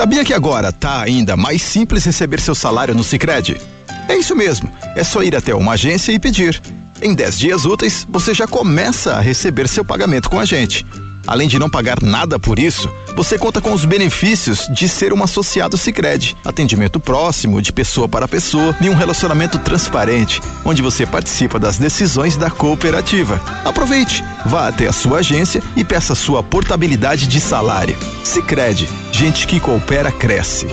[0.00, 3.60] Sabia que agora tá ainda mais simples receber seu salário no Sicredi?
[4.08, 4.72] É isso mesmo.
[4.96, 6.58] É só ir até uma agência e pedir.
[7.02, 10.86] Em 10 dias úteis, você já começa a receber seu pagamento com a gente.
[11.30, 15.22] Além de não pagar nada por isso, você conta com os benefícios de ser um
[15.22, 21.56] associado Sicredi, atendimento próximo, de pessoa para pessoa e um relacionamento transparente, onde você participa
[21.56, 23.40] das decisões da cooperativa.
[23.64, 27.96] Aproveite, vá até a sua agência e peça sua portabilidade de salário.
[28.24, 30.66] Sicredi, gente que coopera cresce.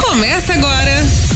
[0.00, 1.27] Começa agora.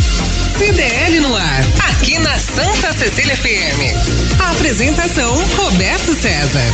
[0.62, 4.38] CDL no ar, aqui na Santa Cecília FM.
[4.40, 6.70] A apresentação Roberto César.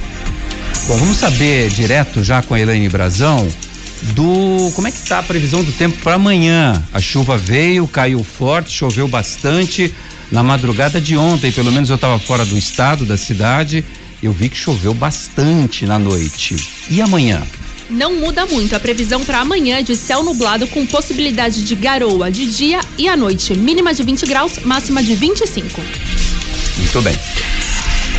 [0.87, 3.47] Bom, vamos saber direto já com a Elaine Brazão
[4.13, 6.83] do como é que está a previsão do tempo para amanhã.
[6.93, 9.93] A chuva veio, caiu forte, choveu bastante
[10.31, 13.83] na madrugada de ontem, pelo menos eu estava fora do estado, da cidade,
[14.21, 16.55] eu vi que choveu bastante na noite.
[16.89, 17.43] E amanhã?
[17.89, 18.75] Não muda muito.
[18.75, 23.07] A previsão para amanhã é de céu nublado com possibilidade de garoa de dia e
[23.07, 23.53] à noite.
[23.55, 25.81] Mínima de 20 graus, máxima de 25.
[26.77, 27.17] Muito bem.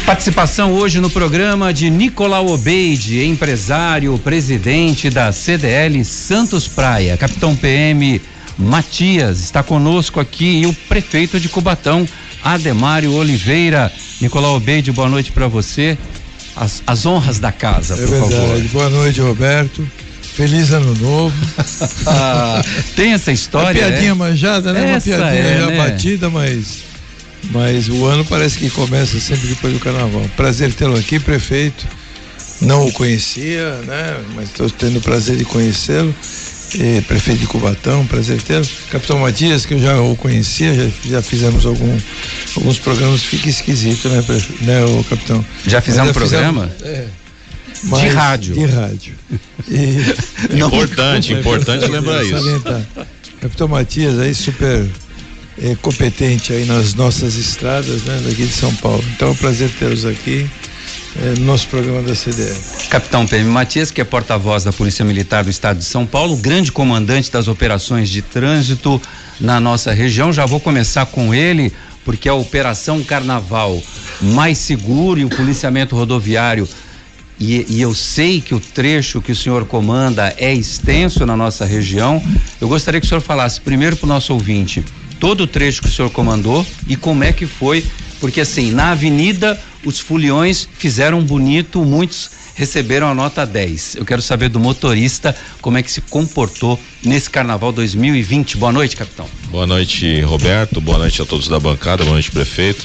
[0.07, 7.15] Participação hoje no programa de Nicolau Obeide, empresário, presidente da CDL Santos Praia.
[7.19, 8.19] Capitão PM
[8.57, 12.09] Matias está conosco aqui e o prefeito de Cubatão,
[12.43, 13.93] Ademário Oliveira.
[14.21, 15.97] Nicolau Obeide, boa noite para você.
[16.57, 18.35] As, as, honras da casa, é por verdade.
[18.35, 18.63] favor.
[18.73, 19.89] Boa noite, Roberto.
[20.35, 21.37] Feliz ano novo.
[22.07, 22.63] ah,
[22.97, 23.83] tem essa história.
[23.83, 24.15] Uma piadinha é?
[24.15, 24.93] manjada, né?
[24.93, 25.77] Essa Uma piadinha é, já né?
[25.77, 26.89] batida, mas
[27.51, 30.23] mas o ano parece que começa sempre depois do carnaval.
[30.37, 31.87] Prazer tê-lo aqui, prefeito.
[32.61, 34.21] Não o conhecia, né?
[34.35, 36.15] Mas estou tendo o prazer de conhecê-lo.
[36.75, 38.67] E, prefeito de Cubatão, prazer tê-lo.
[38.91, 41.99] Capitão Matias, que eu já o conhecia, já, já fizemos algum,
[42.57, 44.65] alguns programas, fica esquisito, né, prefe...
[44.65, 45.45] né o capitão?
[45.67, 46.69] Já fizemos um programa?
[46.79, 47.09] Fizemos, é,
[47.85, 48.55] mas, de rádio.
[48.55, 49.15] De rádio.
[49.71, 52.33] E, importante, importante lembrar isso.
[52.33, 52.83] Salientar.
[53.41, 54.87] Capitão Matias aí super
[55.63, 59.05] é, competente aí nas nossas estradas, né, daqui de São Paulo.
[59.15, 60.49] Então é um prazer tê-los aqui é,
[61.17, 62.57] no nosso programa da CDL.
[62.91, 66.71] Capitão PM Matias, que é porta-voz da Polícia Militar do Estado de São Paulo, grande
[66.71, 69.01] comandante das operações de trânsito
[69.41, 70.33] na nossa região.
[70.33, 71.73] Já vou começar com ele,
[72.05, 73.83] porque a Operação Carnaval
[74.21, 76.69] mais seguro e o policiamento rodoviário
[77.41, 81.65] e, e, eu sei que o trecho que o senhor comanda é extenso na nossa
[81.65, 82.21] região.
[82.61, 84.85] Eu gostaria que o senhor falasse primeiro para o nosso ouvinte
[85.19, 87.85] todo o trecho que o senhor comandou e como é que foi,
[88.21, 93.95] porque assim, na avenida os foliões fizeram bonito, muitos receberam a nota 10.
[93.97, 98.57] Eu quero saber do motorista como é que se comportou nesse carnaval 2020.
[98.57, 99.27] Boa noite, capitão.
[99.51, 100.81] Boa noite, Roberto.
[100.81, 102.03] Boa noite a todos da bancada.
[102.03, 102.85] Boa noite, prefeito.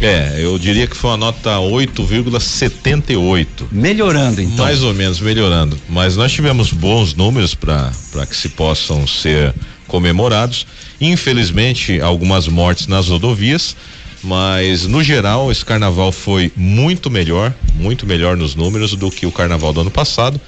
[0.00, 3.46] É, eu diria que foi uma nota 8,78.
[3.72, 4.64] Melhorando, então.
[4.64, 5.78] Mais ou menos, melhorando.
[5.88, 7.90] Mas nós tivemos bons números para
[8.28, 9.54] que se possam ser
[9.86, 10.66] comemorados.
[11.00, 13.74] Infelizmente, algumas mortes nas rodovias,
[14.22, 19.32] mas no geral esse carnaval foi muito melhor, muito melhor nos números do que o
[19.32, 20.40] carnaval do ano passado.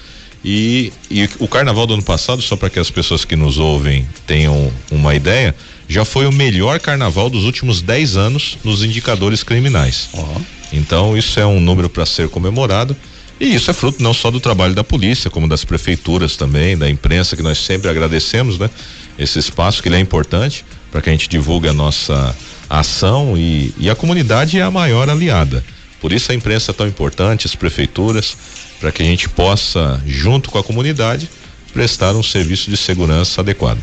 [0.43, 4.07] E, e o carnaval do ano passado, só para que as pessoas que nos ouvem
[4.27, 5.55] tenham uma ideia,
[5.87, 10.09] já foi o melhor carnaval dos últimos 10 anos nos indicadores criminais.
[10.15, 10.43] Uhum.
[10.73, 12.97] Então, isso é um número para ser comemorado.
[13.39, 16.89] E isso é fruto não só do trabalho da polícia, como das prefeituras também, da
[16.89, 18.71] imprensa, que nós sempre agradecemos, né?
[19.19, 22.37] Esse espaço que ele é importante para que a gente divulgue a nossa
[22.71, 25.65] ação e, e a comunidade é a maior aliada.
[26.01, 28.37] Por isso a imprensa é tão importante, as prefeituras,
[28.79, 31.29] para que a gente possa, junto com a comunidade,
[31.73, 33.83] prestar um serviço de segurança adequado.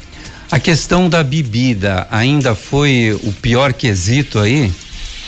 [0.50, 4.72] A questão da bebida ainda foi o pior quesito aí?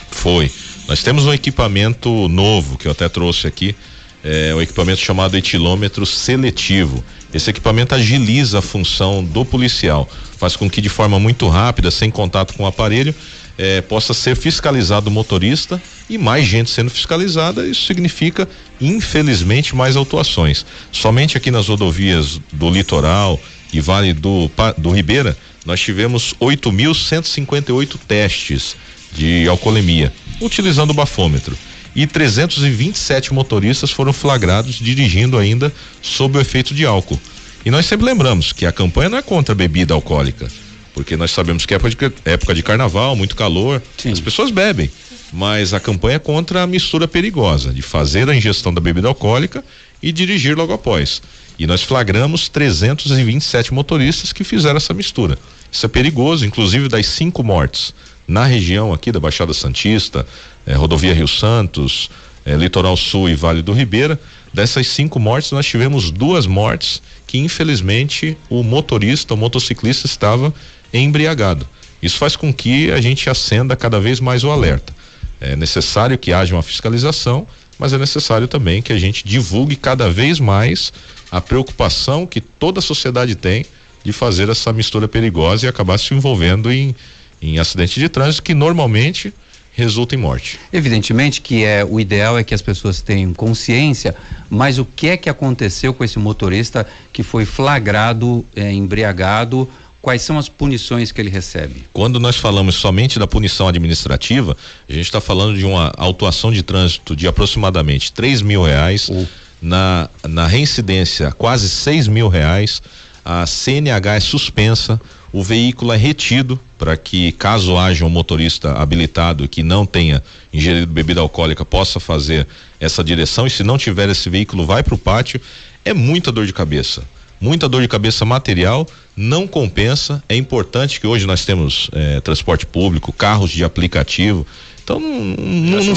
[0.09, 0.49] Foi.
[0.87, 3.75] Nós temos um equipamento novo que eu até trouxe aqui,
[4.23, 7.03] é um equipamento chamado etilômetro seletivo.
[7.33, 12.09] Esse equipamento agiliza a função do policial, faz com que de forma muito rápida, sem
[12.09, 13.13] contato com o aparelho,
[13.61, 18.47] eh, possa ser fiscalizado o motorista e mais gente sendo fiscalizada, isso significa,
[18.79, 20.65] infelizmente, mais autuações.
[20.93, 23.37] Somente aqui nas rodovias do litoral
[23.73, 28.77] e Vale do, do Ribeira, nós tivemos 8.158 testes
[29.11, 31.57] de alcoolemia, utilizando o bafômetro.
[31.93, 37.19] e 327 motoristas foram flagrados dirigindo ainda sob o efeito de álcool.
[37.65, 40.47] E nós sempre lembramos que a campanha não é contra a bebida alcoólica,
[40.93, 44.11] porque nós sabemos que é época de, época de carnaval, muito calor, Sim.
[44.11, 44.89] as pessoas bebem.
[45.31, 49.63] Mas a campanha é contra a mistura perigosa de fazer a ingestão da bebida alcoólica
[50.01, 51.21] e dirigir logo após.
[51.57, 55.37] E nós flagramos 327 motoristas que fizeram essa mistura.
[55.71, 57.93] Isso é perigoso, inclusive das cinco mortes
[58.29, 60.25] na região aqui da Baixada Santista,
[60.65, 62.09] eh, rodovia Rio Santos,
[62.45, 64.19] eh, Litoral Sul e Vale do Ribeira.
[64.53, 70.53] Dessas cinco mortes, nós tivemos duas mortes que, infelizmente, o motorista, o motociclista estava
[70.93, 71.67] embriagado.
[72.01, 74.93] Isso faz com que a gente acenda cada vez mais o alerta.
[75.41, 77.47] É necessário que haja uma fiscalização,
[77.77, 80.91] mas é necessário também que a gente divulgue cada vez mais
[81.31, 83.65] a preocupação que toda a sociedade tem
[84.03, 86.95] de fazer essa mistura perigosa e acabar se envolvendo em,
[87.41, 89.33] em acidente de trânsito que normalmente
[89.71, 90.59] resulta em morte.
[90.73, 94.15] Evidentemente que é o ideal é que as pessoas tenham consciência,
[94.49, 99.69] mas o que é que aconteceu com esse motorista que foi flagrado é, embriagado?
[100.01, 101.83] Quais são as punições que ele recebe?
[101.91, 104.55] Quando nós falamos somente da punição administrativa,
[104.87, 109.27] a gente está falando de uma autuação de trânsito de aproximadamente três mil reais, uh.
[109.61, 112.81] na, na reincidência quase seis mil reais,
[113.25, 114.99] a CNH é suspensa,
[115.31, 120.87] o veículo é retido para que, caso haja um motorista habilitado que não tenha ingerido
[120.87, 122.47] bebida alcoólica, possa fazer
[122.79, 123.45] essa direção.
[123.45, 125.39] E se não tiver esse veículo, vai para o pátio.
[125.83, 127.03] É muita dor de cabeça.
[127.41, 130.21] Muita dor de cabeça material, não compensa.
[130.27, 134.45] É importante que hoje nós temos eh, transporte público, carros de aplicativo.
[134.83, 135.95] Então não, não, não,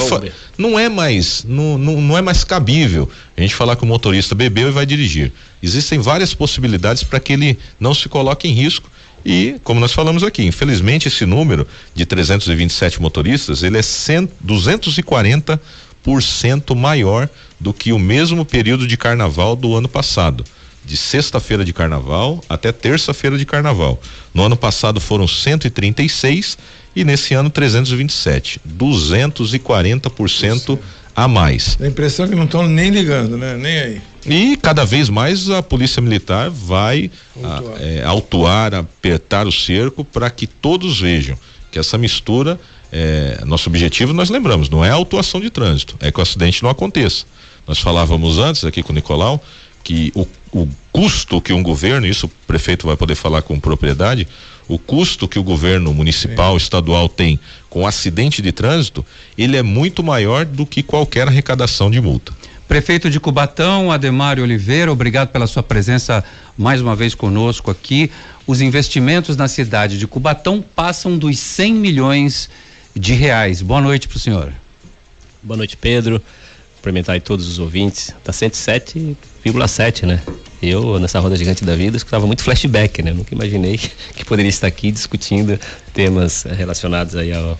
[0.57, 4.35] não, é mais não, não, não é mais cabível a gente falar que o motorista
[4.35, 5.33] bebeu e vai dirigir.
[5.63, 8.87] Existem várias possibilidades para que ele não se coloque em risco
[9.25, 16.75] e, como nós falamos aqui, infelizmente esse número de 327 motoristas, ele é 100, 240%
[16.75, 17.29] maior
[17.59, 20.43] do que o mesmo período de carnaval do ano passado.
[20.85, 24.01] De sexta-feira de carnaval até terça-feira de carnaval.
[24.33, 26.57] No ano passado foram 136
[26.95, 28.59] e nesse ano 327.
[28.67, 30.79] 240%
[31.15, 31.77] a mais.
[31.79, 33.55] A impressão é que não estão nem ligando, né?
[33.55, 34.01] Nem aí.
[34.25, 40.03] E cada vez mais a polícia militar vai autuar, a, é, autuar apertar o cerco
[40.03, 41.37] para que todos vejam
[41.71, 42.59] que essa mistura,
[42.91, 46.61] é, nosso objetivo nós lembramos, não é a autuação de trânsito, é que o acidente
[46.61, 47.25] não aconteça.
[47.67, 49.43] Nós falávamos antes aqui com o Nicolau
[49.83, 54.27] que o, o custo que um governo, isso o prefeito vai poder falar com propriedade,
[54.67, 56.63] o custo que o governo municipal, Sim.
[56.63, 57.39] estadual tem
[57.69, 59.05] com acidente de trânsito,
[59.37, 62.33] ele é muito maior do que qualquer arrecadação de multa.
[62.67, 66.23] Prefeito de Cubatão, Ademário Oliveira, obrigado pela sua presença
[66.57, 68.09] mais uma vez conosco aqui.
[68.47, 72.49] Os investimentos na cidade de Cubatão passam dos 100 milhões
[72.95, 73.61] de reais.
[73.61, 74.53] Boa noite para o senhor.
[75.43, 76.21] Boa noite, Pedro.
[76.83, 78.13] Cumprimentar aí todos os ouvintes.
[78.25, 80.21] Tá 107,7, né?
[80.61, 83.13] Eu, nessa roda gigante da vida, escutava muito flashback, né?
[83.13, 83.77] Nunca imaginei
[84.13, 85.57] que poderia estar aqui discutindo
[85.93, 87.57] temas relacionados aí ao,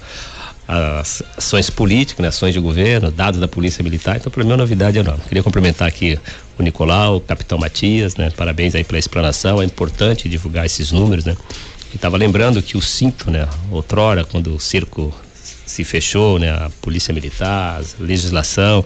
[1.38, 4.18] ações políticas, né, ações de governo, dados da Polícia Militar.
[4.18, 5.24] Então, para mim, é uma novidade enorme.
[5.26, 6.20] Queria cumprimentar aqui
[6.60, 8.30] o Nicolau, o Capitão Matias, né?
[8.36, 9.62] Parabéns aí pela explanação.
[9.62, 11.38] É importante divulgar esses números, né?
[11.94, 13.48] E estava lembrando que o cinto, né?
[13.72, 15.16] Outrora, quando o circo
[15.74, 16.52] se fechou, né?
[16.52, 18.86] A Polícia Militar, a legislação,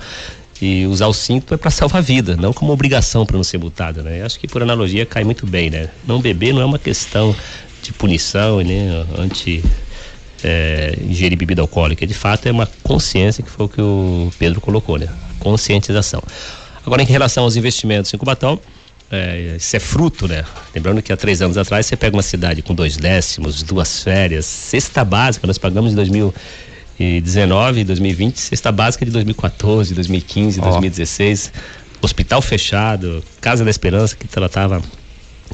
[0.61, 3.57] e usar o cinto é para salvar a vida, não como obrigação para não ser
[3.57, 4.21] multado, né?
[4.21, 5.89] Eu acho que por analogia cai muito bem, né?
[6.07, 7.35] Não beber não é uma questão
[7.83, 9.63] de punição nem anti
[10.43, 12.07] é, ingerir bebida alcoólica.
[12.07, 15.07] De fato, é uma consciência que foi o que o Pedro colocou, né?
[15.39, 16.23] Conscientização.
[16.85, 18.59] Agora, em relação aos investimentos em Cubatão,
[19.11, 20.43] é, isso é fruto, né?
[20.73, 24.45] Lembrando que há três anos atrás você pega uma cidade com dois décimos, duas férias,
[24.45, 25.95] cesta básica, nós pagamos em
[26.97, 30.63] 2019 e 2020, cesta básica de 2014, 2015, oh.
[30.63, 31.53] 2016,
[32.01, 34.81] hospital fechado, Casa da Esperança que tratava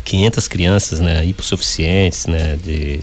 [0.04, 3.02] 500 crianças, né, hipossuficientes, né, de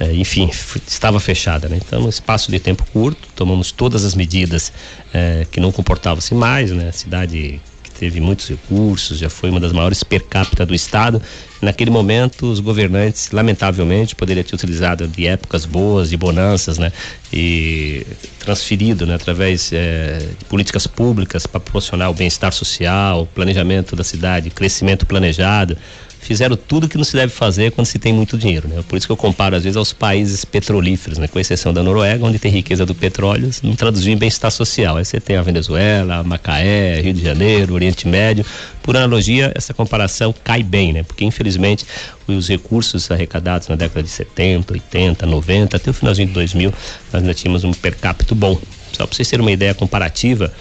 [0.00, 0.50] é, enfim,
[0.86, 1.68] estava fechada.
[1.68, 1.78] Né?
[1.84, 4.72] Então, no espaço de tempo curto, tomamos todas as medidas
[5.12, 6.70] é, que não comportavam-se mais.
[6.70, 6.88] Né?
[6.88, 7.60] A cidade
[8.00, 11.20] teve muitos recursos, já foi uma das maiores per capita do Estado.
[11.60, 16.90] Naquele momento, os governantes, lamentavelmente, poderiam ter utilizado de épocas boas, de bonanças, né?
[17.30, 18.06] e
[18.38, 19.14] transferido né?
[19.14, 25.76] através é, de políticas públicas para proporcionar o bem-estar social, planejamento da cidade, crescimento planejado
[26.20, 28.84] fizeram tudo que não se deve fazer quando se tem muito dinheiro, né?
[28.86, 31.26] Por isso que eu comparo às vezes aos países petrolíferos, né?
[31.26, 34.96] Com exceção da Noruega, onde tem riqueza do petróleo, não traduziu em bem-estar social.
[34.96, 38.44] Aí você tem a Venezuela, Macaé, Rio de Janeiro, Oriente Médio.
[38.82, 41.02] Por analogia, essa comparação cai bem, né?
[41.02, 41.86] Porque infelizmente
[42.26, 46.72] os recursos arrecadados na década de 70, 80, 90, até o finalzinho de 2000,
[47.12, 48.58] nós ainda tínhamos um per capita bom
[48.92, 50.52] Só para vocês terem uma ideia comparativa,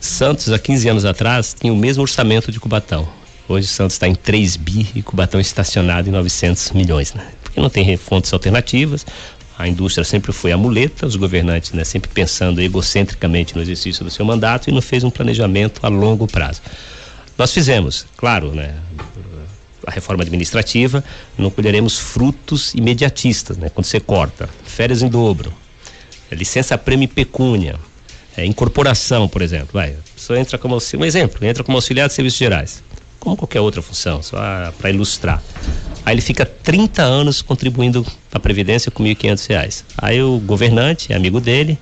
[0.00, 3.17] Santos, há 15 anos atrás, tinha o mesmo orçamento de Cubatão.
[3.48, 7.26] Hoje Santos está em 3 bi e Cubatão estacionado em 900 milhões, né?
[7.42, 9.06] Porque não tem fontes alternativas,
[9.58, 14.10] a indústria sempre foi a muleta, os governantes né, sempre pensando egocentricamente no exercício do
[14.10, 16.60] seu mandato e não fez um planejamento a longo prazo.
[17.36, 18.76] Nós fizemos, claro, né,
[19.84, 21.02] a reforma administrativa,
[21.36, 25.52] não colheremos frutos imediatistas, né, quando você corta férias em dobro,
[26.30, 27.76] licença prêmio pecúnia,
[28.36, 32.14] é, incorporação, por exemplo, vai, a pessoa entra como um exemplo, entra como auxiliar de
[32.14, 32.84] serviços gerais,
[33.18, 34.38] como qualquer outra função, só
[34.78, 35.42] para ilustrar.
[36.04, 39.84] Aí ele fica 30 anos contribuindo para a Previdência com R$ 1.500.
[39.96, 41.78] Aí o governante, amigo dele,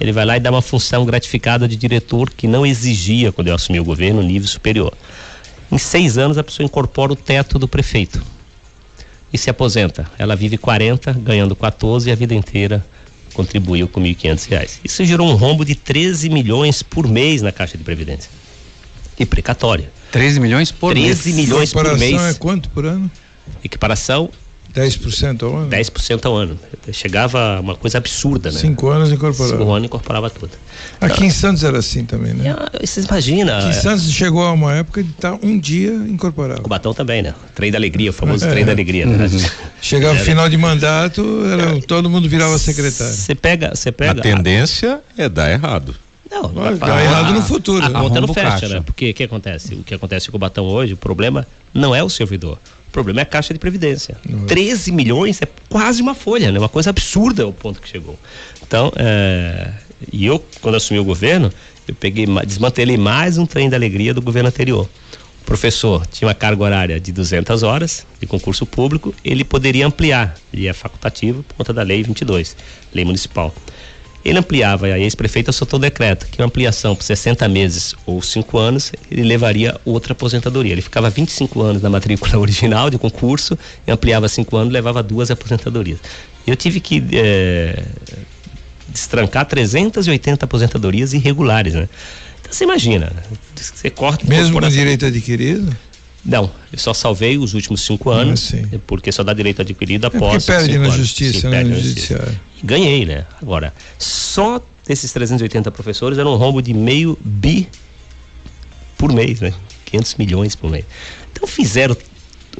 [0.00, 3.54] ele vai lá e dá uma função gratificada de diretor que não exigia, quando eu
[3.54, 4.92] assumi o governo, nível superior.
[5.70, 8.22] Em seis anos, a pessoa incorpora o teto do prefeito
[9.32, 10.10] e se aposenta.
[10.18, 12.84] Ela vive 40, ganhando 14 e a vida inteira
[13.34, 14.80] contribuiu com R$ 1.500.
[14.84, 18.30] Isso gerou um rombo de 13 milhões por mês na Caixa de Previdência.
[19.18, 19.90] E precatória.
[20.10, 21.22] 13 milhões por 13 mês.
[21.22, 22.22] 13 milhões por mês.
[22.22, 23.10] é quanto por ano?
[23.62, 24.30] Equiparação
[24.76, 25.70] 10% ao ano?
[25.70, 26.60] 10% ao ano.
[26.92, 28.60] Chegava uma coisa absurda, né?
[28.60, 29.56] Cinco anos incorporava.
[29.56, 30.50] Cinco anos incorporava tudo.
[31.00, 32.54] Aqui então, em Santos era assim também, né?
[32.78, 33.58] Vocês imaginam.
[33.58, 36.62] Aqui em Santos chegou a uma época de estar tá um dia incorporado.
[36.62, 37.34] O Batão também, né?
[37.54, 38.50] Trem da alegria, o famoso é.
[38.50, 39.06] trem da alegria.
[39.06, 39.24] Né?
[39.24, 39.44] Uhum.
[39.80, 40.24] Chegava era...
[40.24, 43.14] final de mandato, era, todo mundo virava secretário.
[43.14, 44.20] Você pega, você pega.
[44.20, 45.94] A tendência é dar errado.
[46.30, 47.84] Não, Mas dá errado no futuro.
[47.84, 48.80] A, a, conta não fecha, né?
[48.80, 49.74] Porque o que acontece?
[49.74, 52.58] O que acontece com o Batão hoje, o problema não é o servidor
[52.96, 54.16] problema é a Caixa de Previdência.
[54.26, 54.46] Uhum.
[54.46, 56.58] 13 milhões é quase uma folha, né?
[56.58, 58.18] Uma coisa absurda o ponto que chegou.
[58.66, 59.70] Então, é...
[60.10, 61.52] e eu, quando assumi o governo,
[61.86, 64.88] eu peguei, desmantelei mais um trem da alegria do governo anterior.
[65.42, 70.34] O professor tinha uma carga horária de 200 horas de concurso público, ele poderia ampliar,
[70.50, 72.56] e é facultativo por conta da lei 22,
[72.94, 73.54] lei municipal.
[74.26, 78.20] Ele ampliava, e a ex-prefeita soltou o decreto que uma ampliação por 60 meses ou
[78.20, 80.72] 5 anos, ele levaria outra aposentadoria.
[80.72, 83.56] Ele ficava 25 anos na matrícula original de concurso,
[83.86, 86.00] e ampliava 5 anos, levava duas aposentadorias.
[86.44, 87.84] Eu tive que é,
[88.88, 91.88] destrancar 380 aposentadorias irregulares, né?
[92.40, 93.12] Então você imagina,
[93.54, 94.26] você corta.
[94.26, 95.76] Mesmo com direito adquirido?
[96.24, 100.48] Não, eu só salvei os últimos cinco anos, ah, porque só dá direito adquirido após.
[100.48, 100.96] É perde na anos.
[100.96, 101.58] justiça, sim, né?
[101.58, 102.40] Perde no judiciário.
[102.62, 103.24] Ganhei, né?
[103.40, 107.68] Agora, só desses 380 professores era um rombo de meio bi
[108.96, 109.52] por mês, né?
[109.86, 110.84] 500 milhões por mês.
[111.32, 111.96] Então fizeram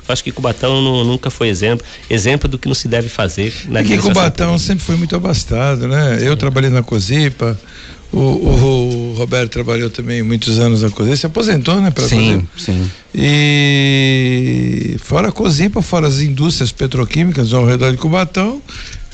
[0.09, 3.81] acho que Cubatão não, nunca foi exemplo, exemplo do que não se deve fazer na
[3.81, 4.67] É que Cubatão pública.
[4.67, 6.19] sempre foi muito abastado, né?
[6.21, 7.59] Eu trabalhei na Cozipa,
[8.13, 11.91] o, o, o, Roberto trabalhou também muitos anos na Cozipa, se aposentou, né?
[11.91, 12.79] Pra sim, fazer.
[12.79, 12.91] sim.
[13.15, 18.63] E fora a Cozipa, fora as indústrias petroquímicas ao redor de Cubatão,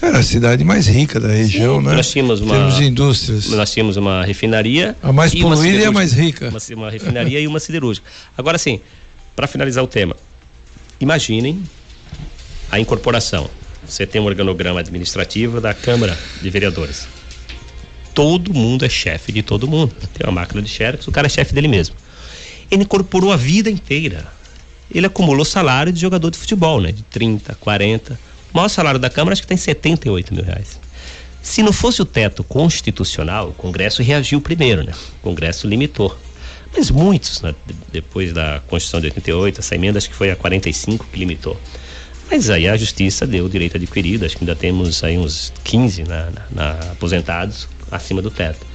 [0.02, 1.94] era a cidade mais rica da região, sim, né?
[1.94, 2.54] Nós tínhamos uma.
[2.54, 3.48] Temos indústrias.
[3.48, 4.96] Nós tínhamos uma refinaria.
[5.02, 6.48] A mais poluída e a mais rica.
[6.48, 8.06] Uma, uma refinaria e uma siderúrgica.
[8.36, 8.80] Agora sim,
[9.34, 10.16] para finalizar o tema,
[11.00, 11.62] imaginem
[12.70, 13.48] a incorporação.
[13.86, 17.06] Você tem um organograma administrativo da Câmara de Vereadores
[18.14, 19.94] todo mundo é chefe de todo mundo.
[20.14, 21.96] Tem uma máquina de xerox, o cara é chefe dele mesmo.
[22.70, 24.26] Ele incorporou a vida inteira.
[24.94, 26.92] Ele acumulou salário de jogador de futebol, né?
[26.92, 28.18] De 30, 40.
[28.52, 30.78] O maior salário da Câmara acho que tem 78 mil reais.
[31.42, 34.92] Se não fosse o teto constitucional, o Congresso reagiu primeiro, né?
[35.18, 36.16] O Congresso limitou.
[36.74, 37.54] Mas muitos, né?
[37.90, 41.58] depois da Constituição de 88, essa emenda acho que foi a 45 que limitou.
[42.30, 46.04] Mas aí a justiça deu o direito adquirido, acho que ainda temos aí uns 15
[46.04, 48.66] na, na, na aposentados acima do teto.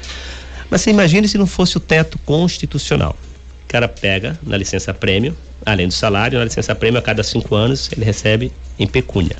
[0.69, 3.15] Mas você imagine se não fosse o teto constitucional.
[3.63, 7.55] O cara pega na licença prêmio, além do salário, na licença prêmio a cada cinco
[7.55, 9.37] anos ele recebe em pecúnia.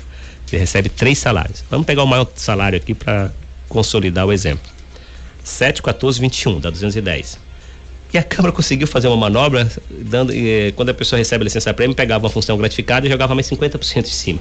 [0.52, 1.64] Ele recebe três salários.
[1.70, 3.32] Vamos pegar o maior salário aqui para
[3.68, 4.70] consolidar o exemplo.
[5.44, 7.38] 7, 14, 21, dá 210.
[8.12, 11.74] E a Câmara conseguiu fazer uma manobra, dando, eh, quando a pessoa recebe a licença
[11.74, 14.40] prêmio, pegava uma função gratificada e jogava mais 50% em cima.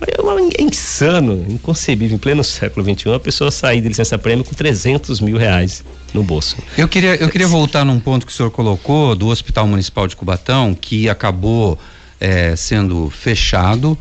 [0.00, 5.20] É, insano, inconcebível, em pleno século XXI, a pessoa sair de licença prêmio com 300
[5.20, 5.82] mil reais
[6.14, 6.56] no bolso.
[6.76, 10.14] Eu queria, eu queria voltar num ponto que o senhor colocou do Hospital Municipal de
[10.14, 11.76] Cubatão, que acabou
[12.20, 13.98] é, sendo fechado.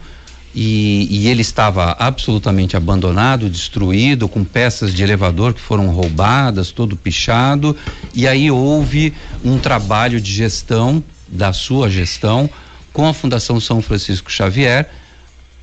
[0.56, 6.96] E, e, ele estava absolutamente abandonado, destruído, com peças de elevador que foram roubadas, todo
[6.96, 7.76] pichado.
[8.14, 9.14] E aí houve
[9.44, 12.50] um trabalho de gestão, da sua gestão,
[12.92, 14.90] com a Fundação São Francisco Xavier,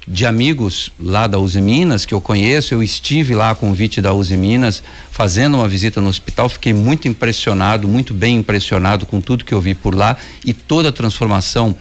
[0.06, 4.12] de amigos lá da Uzi Minas que eu conheço, eu estive lá a convite da
[4.12, 9.44] Uzi Minas fazendo uma visita no hospital, fiquei muito impressionado, muito bem impressionado com tudo
[9.44, 11.74] que eu vi por lá e toda a transformação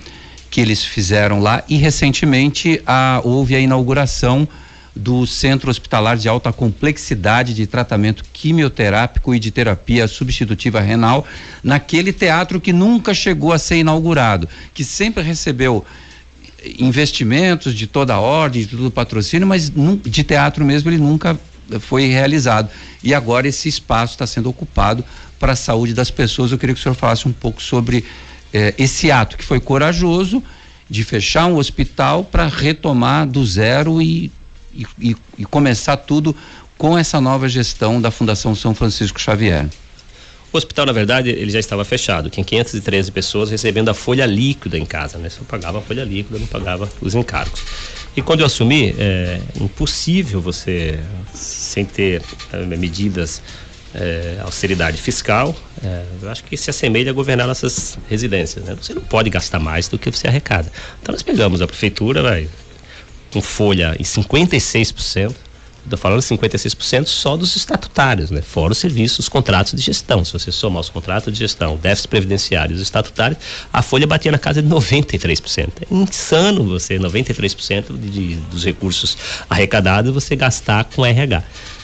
[0.53, 4.47] que eles fizeram lá e recentemente a, houve a inauguração
[4.95, 11.25] do Centro Hospitalar de Alta Complexidade de Tratamento Quimioterápico e de Terapia Substitutiva Renal,
[11.63, 15.83] naquele teatro que nunca chegou a ser inaugurado, que sempre recebeu
[16.77, 19.71] investimentos de toda a ordem, de todo patrocínio, mas
[20.03, 21.35] de teatro mesmo ele nunca
[21.79, 22.69] foi realizado.
[23.03, 25.03] E agora esse espaço está sendo ocupado
[25.39, 26.51] para a saúde das pessoas.
[26.51, 28.05] Eu queria que o senhor falasse um pouco sobre
[28.53, 30.43] eh, esse ato que foi corajoso
[30.89, 34.31] de fechar um hospital para retomar do zero e,
[34.73, 36.35] e, e começar tudo
[36.77, 39.67] com essa nova gestão da Fundação São Francisco Xavier.
[40.51, 42.29] O hospital, na verdade, ele já estava fechado.
[42.29, 45.27] Tinha 513 pessoas recebendo a folha líquida em casa, né?
[45.27, 47.59] Só pagava a folha líquida, não pagava os encargos.
[48.15, 50.99] E quando eu assumi, é impossível você,
[51.33, 53.41] sem ter é, medidas
[53.93, 58.65] é, austeridade fiscal, é, eu acho que se assemelha a governar nossas residências.
[58.65, 58.75] Né?
[58.79, 60.71] Você não pode gastar mais do que você arrecada.
[61.01, 62.49] Então nós pegamos a prefeitura, vai,
[63.31, 65.35] com folha em 56%,
[65.83, 68.41] Estou falando 56% só dos estatutários, né?
[68.41, 70.23] Fora os serviços, os contratos de gestão.
[70.23, 73.37] Se você somar os contratos de gestão, déficit previdenciário e os estatutários,
[73.71, 75.69] a folha batia na casa de 93%.
[75.81, 79.17] É insano você, 93% de, dos recursos
[79.49, 81.43] arrecadados, você gastar com RH.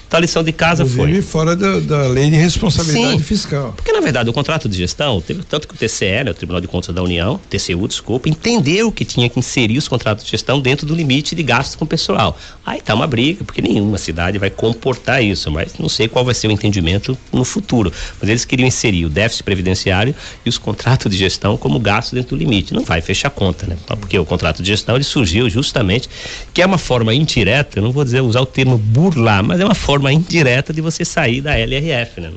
[0.10, 1.22] Então a lição de casa Inclusive, foi.
[1.22, 3.74] fora da, da, lei de responsabilidade Sim, fiscal.
[3.74, 6.60] Porque, na verdade, o contrato de gestão, teve tanto que o TCE, né, o Tribunal
[6.60, 10.60] de Contas da União, TCU, desculpa, entendeu que tinha que inserir os contratos de gestão
[10.60, 12.36] dentro do limite de gastos com o pessoal.
[12.66, 16.34] Aí tá uma briga, porque nenhuma cidade vai comportar isso, mas não sei qual vai
[16.34, 17.94] ser o entendimento no futuro.
[18.20, 22.36] Mas eles queriam inserir o déficit previdenciário e os contratos de gestão como gasto dentro
[22.36, 22.74] do limite.
[22.74, 23.78] Não vai fechar conta, né?
[23.86, 26.10] Porque o contrato de gestão ele surgiu justamente,
[26.52, 29.66] que é uma forma indireta, eu não vou dizer usar o termo burlar, mas é
[29.66, 32.32] uma forma forma indireta de você sair da LRF, né?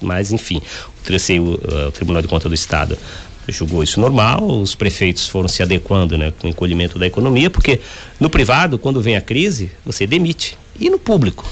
[0.00, 0.62] Mas, enfim,
[1.38, 2.96] o, o Tribunal de Contas do Estado
[3.48, 7.80] julgou isso normal, os prefeitos foram se adequando, né, com o encolhimento da economia, porque
[8.20, 10.56] no privado, quando vem a crise, você demite.
[10.78, 11.44] E no público,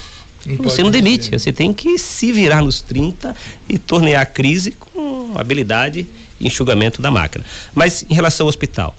[0.45, 3.35] não você não demite, você tem que se virar nos 30
[3.67, 6.07] e tornear a crise com habilidade
[6.39, 7.43] e enxugamento da máquina.
[7.75, 8.95] Mas em relação ao hospital,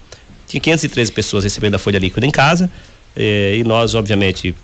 [0.46, 2.70] tinha 513 pessoas recebendo a folha líquida em casa,
[3.16, 4.54] eh, e nós, obviamente,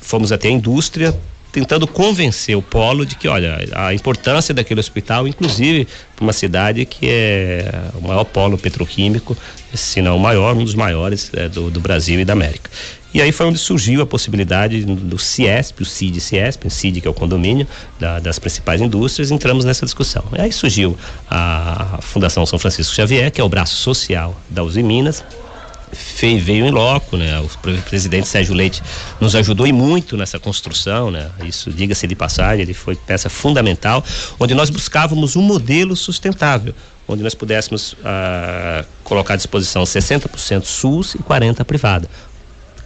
[0.00, 1.14] fomos até a indústria
[1.52, 5.86] tentando convencer o polo de que, olha, a importância daquele hospital, inclusive
[6.16, 9.36] para uma cidade que é o maior polo petroquímico,
[9.74, 12.70] se não o maior, um dos maiores é, do, do, Brasil e da América.
[13.12, 17.06] E aí foi onde surgiu a possibilidade do CIESP, o CID CIESP, o CID que
[17.06, 17.68] é o condomínio
[18.00, 20.24] da, das principais indústrias, entramos nessa discussão.
[20.36, 20.96] E aí surgiu
[21.30, 25.22] a Fundação São Francisco Xavier, que é o braço social da Uzi Minas,
[25.92, 27.38] veio em loco, né?
[27.40, 27.48] O
[27.82, 28.82] presidente Sérgio Leite
[29.20, 31.30] nos ajudou e muito nessa construção, né?
[31.44, 34.04] Isso, diga-se de passagem, ele foi peça fundamental,
[34.38, 36.74] onde nós buscávamos um modelo sustentável,
[37.06, 42.08] onde nós pudéssemos ah, colocar à disposição 60% SUS e 40% privada.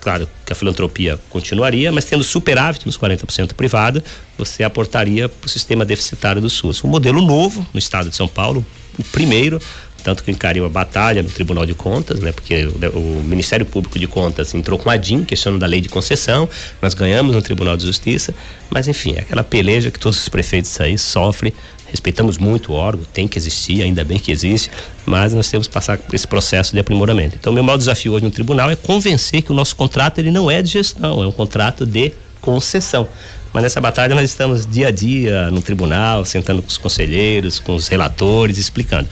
[0.01, 4.05] Claro que a filantropia continuaria, mas tendo superávit nos 40% privada,
[4.39, 6.85] você aportaria para o sistema deficitário do SUS.
[6.85, 8.65] Um modelo novo no estado de São Paulo,
[8.97, 9.61] o primeiro,
[10.07, 12.31] tanto que encarei uma batalha no Tribunal de Contas, né?
[12.31, 15.89] Porque o, o, Ministério Público de Contas entrou com a DIN, questionando da lei de
[15.89, 16.49] concessão,
[16.81, 18.33] nós ganhamos no Tribunal de Justiça,
[18.71, 21.53] mas enfim, é aquela peleja que todos os prefeitos aí sofrem,
[21.89, 24.71] respeitamos muito o órgão, tem que existir, ainda bem que existe,
[25.05, 27.35] mas nós temos que passar por esse processo de aprimoramento.
[27.35, 30.49] Então, meu maior desafio hoje no tribunal é convencer que o nosso contrato ele não
[30.49, 33.09] é de gestão, é um contrato de concessão.
[33.53, 37.75] Mas nessa batalha nós estamos dia a dia no tribunal, sentando com os conselheiros, com
[37.75, 39.09] os relatores, explicando.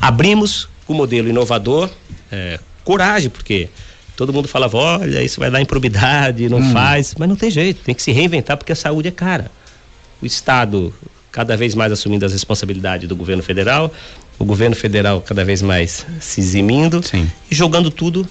[0.00, 1.90] Abrimos o modelo inovador,
[2.32, 3.68] é, coragem, porque
[4.16, 6.72] todo mundo falava, olha, isso vai dar improbidade, não hum.
[6.72, 9.50] faz, mas não tem jeito, tem que se reinventar porque a saúde é cara.
[10.20, 10.92] O Estado
[11.30, 13.92] cada vez mais assumindo as responsabilidades do governo federal,
[14.38, 17.30] o governo federal cada vez mais se eximindo Sim.
[17.50, 18.26] e jogando tudo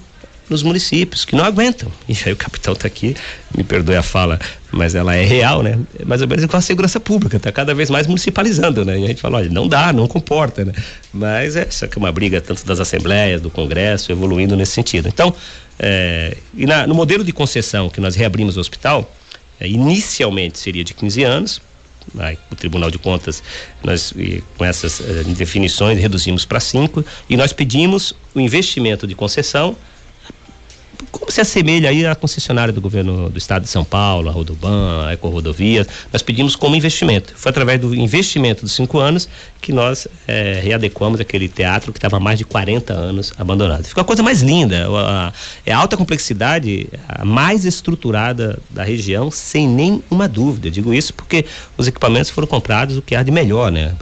[0.49, 1.91] nos municípios que não aguentam.
[2.07, 3.15] E aí o capitão está aqui,
[3.55, 4.39] me perdoe a fala,
[4.71, 5.77] mas ela é real, né?
[6.05, 8.99] Mais ou menos com a segurança pública, está cada vez mais municipalizando, né?
[8.99, 10.73] E a gente fala, olha, não dá, não comporta, né?
[11.13, 15.07] Mas é, isso é uma briga tanto das assembleias, do Congresso, evoluindo nesse sentido.
[15.07, 15.33] Então,
[15.77, 19.09] é, e na, no modelo de concessão que nós reabrimos o hospital,
[19.59, 21.61] é, inicialmente seria de 15 anos,
[22.51, 23.43] o Tribunal de Contas,
[23.83, 24.13] nós
[24.57, 29.75] com essas uh, definições reduzimos para cinco e nós pedimos o investimento de concessão
[31.11, 35.07] como se assemelha aí à concessionária do governo do estado de São Paulo, a Rodoban,
[35.07, 37.33] a Ecorodovias, nós pedimos como investimento.
[37.35, 39.27] Foi através do investimento dos cinco anos
[39.61, 43.85] que nós é, readequamos aquele teatro que estava há mais de 40 anos abandonado.
[43.85, 45.33] Ficou a coisa mais linda, a,
[45.65, 50.67] é a alta complexidade, a mais estruturada da região, sem nenhuma dúvida.
[50.67, 51.45] Eu digo isso porque
[51.77, 53.93] os equipamentos foram comprados o que há de melhor, né?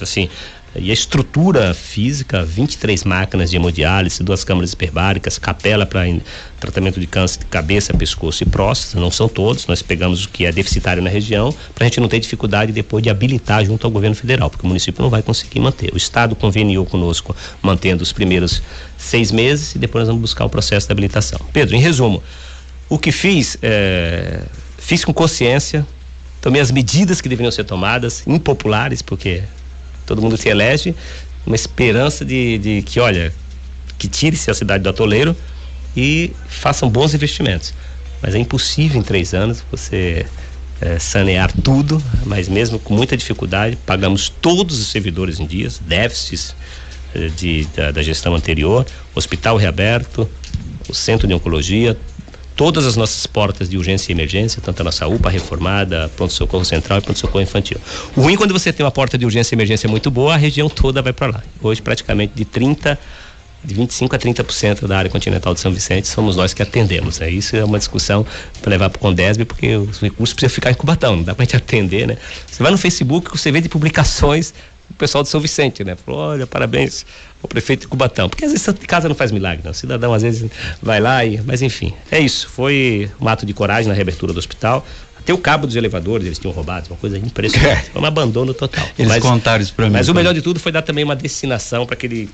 [0.00, 0.28] assim,
[0.76, 6.02] E a estrutura física, 23 máquinas de hemodiálise, duas câmaras hiperbáricas, capela para
[6.60, 10.44] tratamento de câncer de cabeça, pescoço e próstata, não são todos, nós pegamos o que
[10.44, 13.90] é deficitário na região, para a gente não ter dificuldade depois de habilitar junto ao
[13.90, 15.90] governo federal, porque o município não vai conseguir manter.
[15.92, 18.62] O Estado conveniou conosco mantendo os primeiros
[18.96, 21.40] seis meses e depois nós vamos buscar o processo de habilitação.
[21.52, 22.22] Pedro, em resumo,
[22.88, 24.42] o que fiz, é,
[24.76, 25.86] fiz com consciência,
[26.40, 29.42] tomei as medidas que deveriam ser tomadas, impopulares, porque
[30.08, 30.94] todo mundo se elege,
[31.46, 33.32] uma esperança de, de que, olha,
[33.98, 35.36] que tire-se a cidade do atoleiro
[35.96, 37.74] e façam bons investimentos.
[38.22, 40.26] Mas é impossível em três anos você
[40.80, 46.54] é, sanear tudo, mas mesmo com muita dificuldade, pagamos todos os servidores em dias, déficits
[47.14, 50.28] é, de, da, da gestão anterior, hospital reaberto,
[50.88, 51.96] o centro de oncologia,
[52.58, 56.98] todas as nossas portas de urgência e emergência, tanto a nossa UPA reformada, pronto-socorro central
[56.98, 57.78] e pronto-socorro infantil.
[58.16, 60.36] O ruim é quando você tem uma porta de urgência e emergência muito boa, a
[60.36, 61.42] região toda vai para lá.
[61.62, 62.98] Hoje, praticamente de 30
[63.64, 67.20] de 25 a 30% da área continental de São Vicente somos nós que atendemos.
[67.20, 67.30] Né?
[67.30, 68.26] Isso é uma discussão
[68.60, 71.44] para levar para o Condesb, porque os recursos precisam ficar em Cubatão, não dá para
[71.44, 72.16] a gente atender, né?
[72.46, 74.52] Você vai no Facebook, você vê de publicações
[74.90, 75.96] o pessoal de São Vicente, né?
[75.96, 77.04] Falou, olha, parabéns
[77.42, 78.28] ao prefeito de Cubatão.
[78.28, 79.72] Porque às vezes casa não faz milagre, não.
[79.72, 80.50] O cidadão às vezes
[80.82, 81.40] vai lá e.
[81.44, 82.48] Mas enfim, é isso.
[82.48, 84.86] Foi um ato de coragem na reabertura do hospital.
[85.18, 87.90] Até o cabo dos elevadores eles tinham roubado, uma coisa impressionante.
[87.92, 88.82] Foi um abandono total.
[88.98, 89.92] Eles mas, contaram isso pra mim.
[89.92, 92.30] Mas o melhor de tudo foi dar também uma destinação para aquele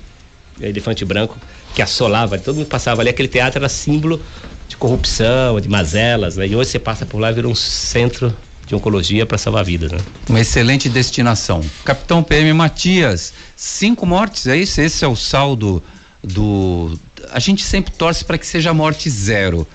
[0.61, 1.37] elefante branco
[1.73, 4.21] que assolava, todo mundo passava ali, aquele teatro era símbolo
[4.69, 6.47] de corrupção, de mazelas, né?
[6.47, 8.33] E hoje você passa por lá e vira um centro
[8.65, 9.91] de oncologia para salvar vidas.
[9.91, 9.99] Né?
[10.29, 11.61] Uma excelente destinação.
[11.83, 14.81] Capitão PM Matias, cinco mortes, é isso?
[14.81, 15.81] Esse é o saldo
[16.23, 16.97] do.
[17.31, 19.67] A gente sempre torce para que seja morte zero,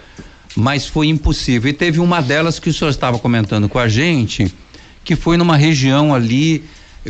[0.56, 1.70] mas foi impossível.
[1.70, 4.52] E teve uma delas que o senhor estava comentando com a gente,
[5.04, 6.64] que foi numa região ali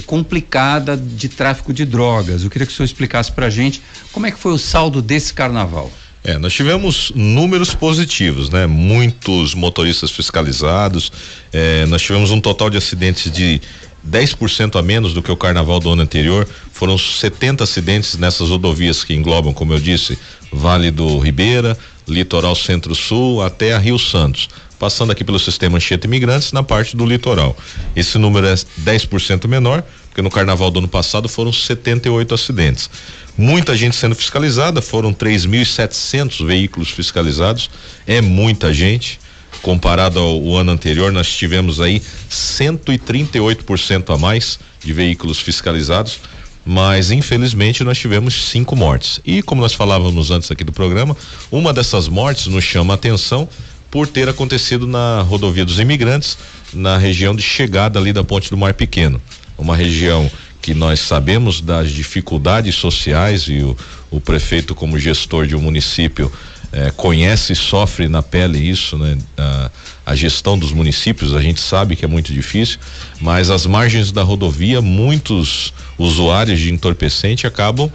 [0.07, 2.45] complicada de tráfico de drogas.
[2.45, 5.03] Eu queria que o senhor explicasse para a gente como é que foi o saldo
[5.03, 5.91] desse carnaval.
[6.23, 8.67] É, nós tivemos números positivos, né?
[8.67, 11.11] Muitos motoristas fiscalizados,
[11.53, 13.61] é, nós tivemos um total de acidentes de
[14.07, 16.47] 10% a menos do que o carnaval do ano anterior.
[16.73, 20.19] Foram 70 acidentes nessas rodovias que englobam, como eu disse,
[20.53, 26.53] Vale do Ribeira, Litoral Centro-Sul até a Rio Santos, passando aqui pelo sistema Anchieta Imigrantes
[26.53, 27.57] na parte do litoral.
[27.95, 32.91] Esse número é 10% menor, porque no carnaval do ano passado foram 78 acidentes.
[33.37, 37.71] Muita gente sendo fiscalizada, foram 3.700 veículos fiscalizados,
[38.07, 39.19] é muita gente.
[39.63, 46.19] Comparado ao ano anterior, nós tivemos aí 138% a mais de veículos fiscalizados,
[46.65, 49.21] mas infelizmente nós tivemos cinco mortes.
[49.25, 51.17] E como nós falávamos antes aqui do programa,
[51.51, 53.49] uma dessas mortes nos chama a atenção
[53.91, 56.39] por ter acontecido na rodovia dos imigrantes,
[56.73, 59.21] na região de chegada ali da Ponte do Mar Pequeno,
[59.59, 60.31] uma região
[60.61, 63.77] que nós sabemos das dificuldades sociais e o,
[64.11, 66.31] o prefeito como gestor de um município
[66.73, 69.19] eh, conhece e sofre na pele isso, né?
[69.37, 69.71] A,
[70.07, 72.79] a, gestão dos municípios, a gente sabe que é muito difícil,
[73.21, 77.91] mas as margens da rodovia, muitos usuários de entorpecente acabam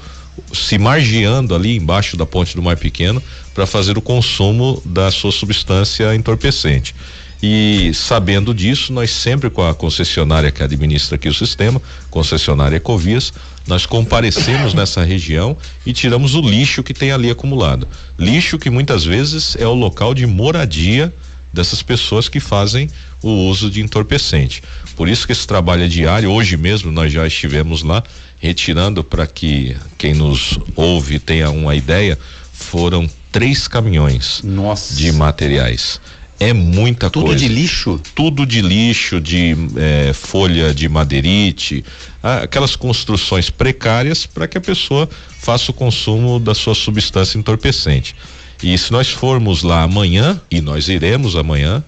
[0.51, 3.23] se margeando ali embaixo da ponte do Mar Pequeno
[3.53, 6.93] para fazer o consumo da sua substância entorpecente.
[7.41, 13.33] E sabendo disso, nós sempre com a concessionária que administra aqui o sistema, concessionária Ecovias,
[13.67, 17.87] nós comparecemos nessa região e tiramos o lixo que tem ali acumulado.
[18.17, 21.13] Lixo que muitas vezes é o local de moradia
[21.53, 22.89] dessas pessoas que fazem
[23.21, 24.61] o uso de entorpecente.
[24.95, 26.29] Por isso que esse trabalho é diário.
[26.29, 28.03] Hoje mesmo nós já estivemos lá
[28.39, 32.17] retirando para que quem nos ouve tenha uma ideia.
[32.51, 34.95] Foram três caminhões Nossa.
[34.95, 35.99] de materiais
[36.39, 37.39] é muita Tudo coisa.
[37.39, 38.01] Tudo de lixo?
[38.13, 41.83] Tudo de lixo, de é, folha de madeirite,
[42.21, 48.15] aquelas construções precárias para que a pessoa faça o consumo da sua substância entorpecente.
[48.61, 51.83] E se nós formos lá amanhã, e nós iremos amanhã,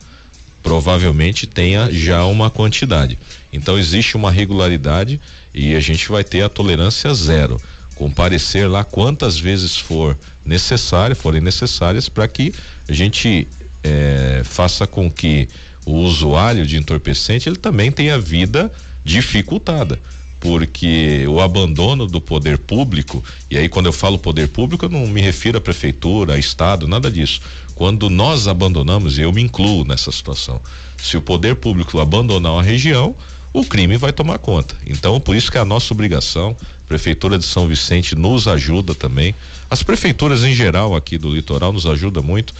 [0.62, 3.18] provavelmente tenha já uma quantidade.
[3.52, 5.20] Então existe uma regularidade
[5.54, 7.60] e a gente vai ter a tolerância zero.
[7.96, 12.54] Comparecer lá quantas vezes for necessário, forem necessárias, para que
[12.88, 13.48] a gente
[13.88, 15.48] é, faça com que
[15.86, 18.72] o usuário de entorpecente ele também tenha vida
[19.04, 20.00] dificultada
[20.40, 25.08] porque o abandono do poder público, e aí quando eu falo poder público, eu não
[25.08, 27.42] me refiro à prefeitura, a estado, nada disso.
[27.74, 30.62] Quando nós abandonamos, e eu me incluo nessa situação,
[30.98, 33.16] se o poder público abandonar uma região,
[33.52, 34.76] o crime vai tomar conta.
[34.86, 38.94] Então, por isso que é a nossa obrigação, a prefeitura de São Vicente nos ajuda
[38.94, 39.34] também,
[39.70, 42.54] as prefeituras em geral aqui do litoral nos ajuda muito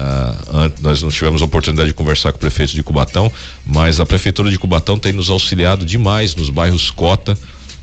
[0.00, 3.30] Uh, nós não tivemos a oportunidade de conversar com o prefeito de Cubatão,
[3.66, 7.36] mas a prefeitura de Cubatão tem nos auxiliado demais nos bairros Cota,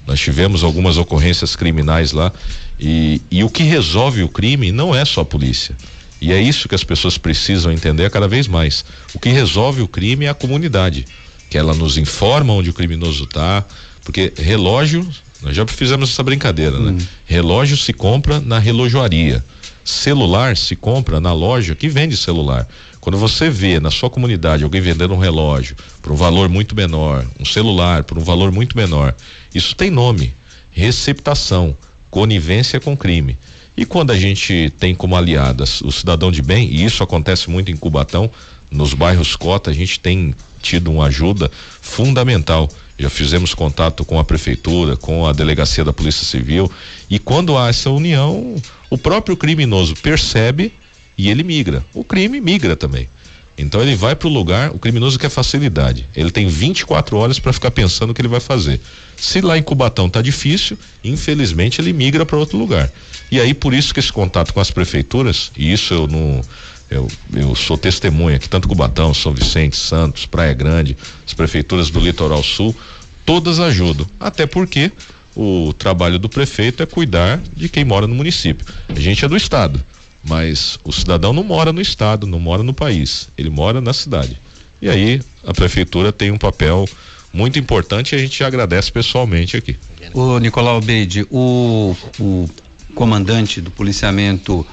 [0.07, 2.33] Nós tivemos algumas ocorrências criminais lá
[2.79, 5.75] e, e o que resolve o crime não é só a polícia.
[6.19, 8.83] E é isso que as pessoas precisam entender cada vez mais.
[9.13, 11.05] O que resolve o crime é a comunidade,
[11.51, 13.63] que ela nos informa onde o criminoso está,
[14.03, 15.07] porque relógio,
[15.43, 16.89] nós já fizemos essa brincadeira, né?
[16.89, 16.93] hum.
[16.93, 17.07] né?
[17.27, 19.43] Relógio se compra na relojoaria.
[19.87, 22.67] Celular se compra na loja que vende celular.
[22.99, 27.25] Quando você vê na sua comunidade alguém vendendo um relógio por um valor muito menor,
[27.39, 29.15] um celular por um valor muito menor,
[29.55, 30.33] isso tem nome:
[30.71, 31.73] receptação,
[32.11, 33.37] conivência com crime.
[33.77, 37.71] E quando a gente tem como aliadas o cidadão de bem, e isso acontece muito
[37.71, 38.29] em Cubatão,
[38.69, 42.67] nos bairros Cota, a gente tem tido uma ajuda fundamental.
[42.99, 46.69] Já fizemos contato com a prefeitura, com a delegacia da Polícia Civil,
[47.09, 48.55] e quando há essa união,
[48.89, 50.71] o próprio criminoso percebe
[51.17, 51.85] e ele migra.
[51.93, 53.09] O crime migra também.
[53.57, 56.07] Então ele vai para o lugar, o criminoso quer facilidade.
[56.15, 58.79] Ele tem 24 horas para ficar pensando o que ele vai fazer.
[59.17, 62.91] Se lá em Cubatão tá difícil, infelizmente ele migra para outro lugar.
[63.31, 66.41] E aí por isso que esse contato com as prefeituras, e isso eu não
[66.89, 70.95] eu, eu sou testemunha que tanto Cubatão, São Vicente, Santos, Praia Grande,
[71.25, 72.75] as prefeituras do Litoral Sul,
[73.25, 74.07] todas ajudam.
[74.19, 74.91] Até porque
[75.37, 78.65] o trabalho do prefeito é cuidar de quem mora no município.
[78.89, 79.83] A gente é do estado.
[80.23, 84.35] Mas o cidadão não mora no estado, não mora no país, ele mora na cidade.
[84.81, 86.89] E aí a prefeitura tem um papel
[87.31, 89.77] muito importante e a gente agradece pessoalmente aqui.
[90.11, 92.49] O Nicolau Beide, o, o
[92.95, 94.65] comandante do policiamento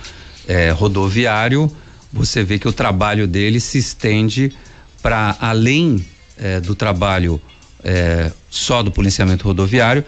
[0.48, 1.70] eh, rodoviário,
[2.10, 4.50] você vê que o trabalho dele se estende
[5.02, 6.04] para além
[6.38, 7.40] eh, do trabalho
[7.84, 10.02] é, só do policiamento rodoviário,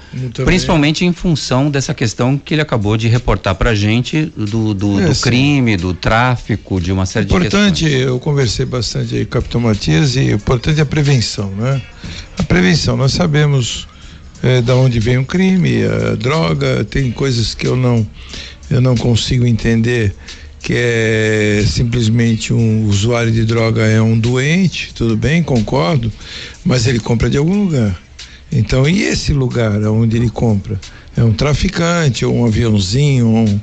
[0.45, 5.01] principalmente em função dessa questão que ele acabou de reportar para a gente do, do,
[5.01, 8.07] é, do crime, do tráfico, de uma série importante, de questões.
[8.07, 11.83] eu conversei bastante aí com o Capitão Matias e o importante é a prevenção, né?
[12.39, 13.87] A prevenção, nós sabemos
[14.43, 18.07] é, da onde vem o crime, a droga, tem coisas que eu não
[18.69, 20.13] eu não consigo entender
[20.67, 26.13] que é simplesmente um usuário de droga é um doente, tudo bem, concordo,
[26.65, 27.97] mas ele compra de algum lugar.
[28.51, 30.77] Então, e esse lugar onde ele compra?
[31.17, 33.61] É um traficante, ou um aviãozinho, um,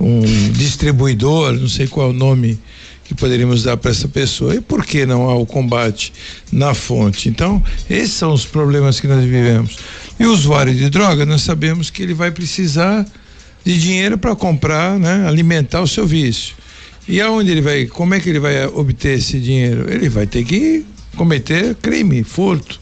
[0.00, 2.58] um distribuidor, não sei qual é o nome
[3.04, 4.56] que poderíamos dar para essa pessoa.
[4.56, 6.12] E por que não há o combate
[6.50, 7.28] na fonte?
[7.28, 9.76] Então, esses são os problemas que nós vivemos.
[10.18, 13.06] E o usuário de droga, nós sabemos que ele vai precisar
[13.64, 16.54] de dinheiro para comprar, né, alimentar o seu vício.
[17.06, 19.92] E aonde ele vai, como é que ele vai obter esse dinheiro?
[19.92, 20.84] Ele vai ter que
[21.16, 22.80] cometer crime, furto,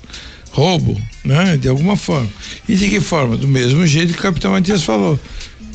[0.53, 2.29] roubo, né, de alguma forma.
[2.69, 3.37] E de que forma?
[3.37, 5.19] Do mesmo jeito que o capitão Matias falou,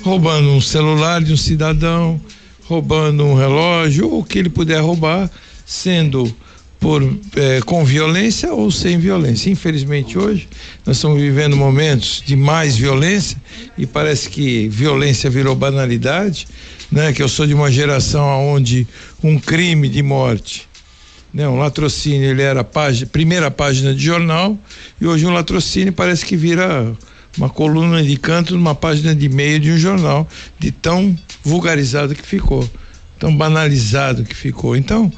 [0.03, 2.21] roubando um celular de um cidadão,
[2.65, 5.29] roubando um relógio, ou o que ele puder roubar,
[5.65, 6.33] sendo
[6.79, 7.01] por
[7.35, 9.49] eh, com violência ou sem violência.
[9.49, 10.47] Infelizmente hoje
[10.85, 13.37] nós estamos vivendo momentos de mais violência
[13.77, 16.47] e parece que violência virou banalidade,
[16.91, 17.13] né?
[17.13, 18.87] Que eu sou de uma geração onde
[19.23, 20.67] um crime de morte,
[21.33, 21.47] né?
[21.47, 24.57] Um latrocínio ele era página, primeira página de jornal
[24.99, 26.95] e hoje um latrocínio parece que vira
[27.37, 32.25] uma coluna de canto numa página de meio de um jornal, de tão vulgarizado que
[32.25, 32.69] ficou,
[33.19, 34.75] tão banalizado que ficou.
[34.75, 35.11] Então,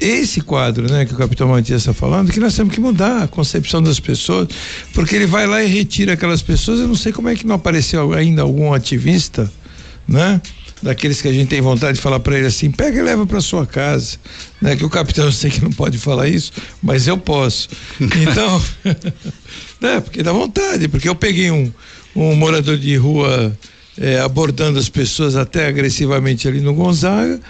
[0.00, 3.28] esse quadro, né, que o capitão Matias está falando, que nós temos que mudar a
[3.28, 4.48] concepção das pessoas,
[4.94, 6.80] porque ele vai lá e retira aquelas pessoas.
[6.80, 9.50] Eu não sei como é que não apareceu ainda algum ativista,
[10.06, 10.40] né?
[10.80, 13.40] Daqueles que a gente tem vontade de falar para ele assim, pega e leva para
[13.40, 14.16] sua casa,
[14.62, 14.76] né?
[14.76, 17.68] Que o capitão eu sei que não pode falar isso, mas eu posso.
[18.00, 18.62] Então,
[19.80, 20.00] né?
[20.00, 21.72] Porque dá vontade, porque eu peguei um,
[22.14, 23.52] um morador de rua
[24.00, 27.40] é, abordando as pessoas até agressivamente ali no Gonzaga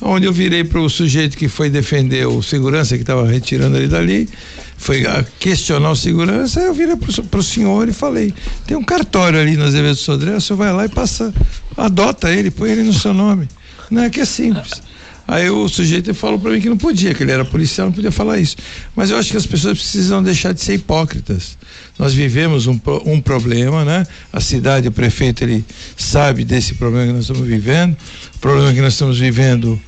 [0.00, 3.88] onde eu virei para o sujeito que foi defender o segurança que estava retirando ele
[3.88, 4.28] dali,
[4.76, 5.04] foi
[5.38, 8.32] questionar o segurança, eu virei para o senhor e falei,
[8.66, 11.32] tem um cartório ali no Azevedo Sodré, o senhor vai lá e passa,
[11.76, 13.48] adota ele, põe ele no seu nome.
[13.90, 14.82] Não é que é simples.
[15.28, 18.12] Aí o sujeito falou para mim que não podia, que ele era policial, não podia
[18.12, 18.56] falar isso.
[18.94, 21.58] Mas eu acho que as pessoas precisam deixar de ser hipócritas.
[21.98, 24.06] Nós vivemos um, um problema, né?
[24.32, 25.64] A cidade, o prefeito, ele
[25.96, 27.96] sabe desse problema que nós estamos vivendo,
[28.36, 29.80] o problema que nós estamos vivendo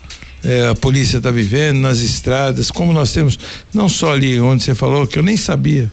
[0.44, 3.38] é, a polícia está vivendo nas estradas, como nós temos,
[3.72, 5.90] não só ali onde você falou, que eu nem sabia,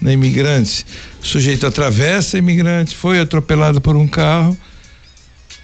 [0.00, 0.84] né, imigrantes,
[1.22, 4.56] o sujeito atravessa imigrante, foi atropelado por um carro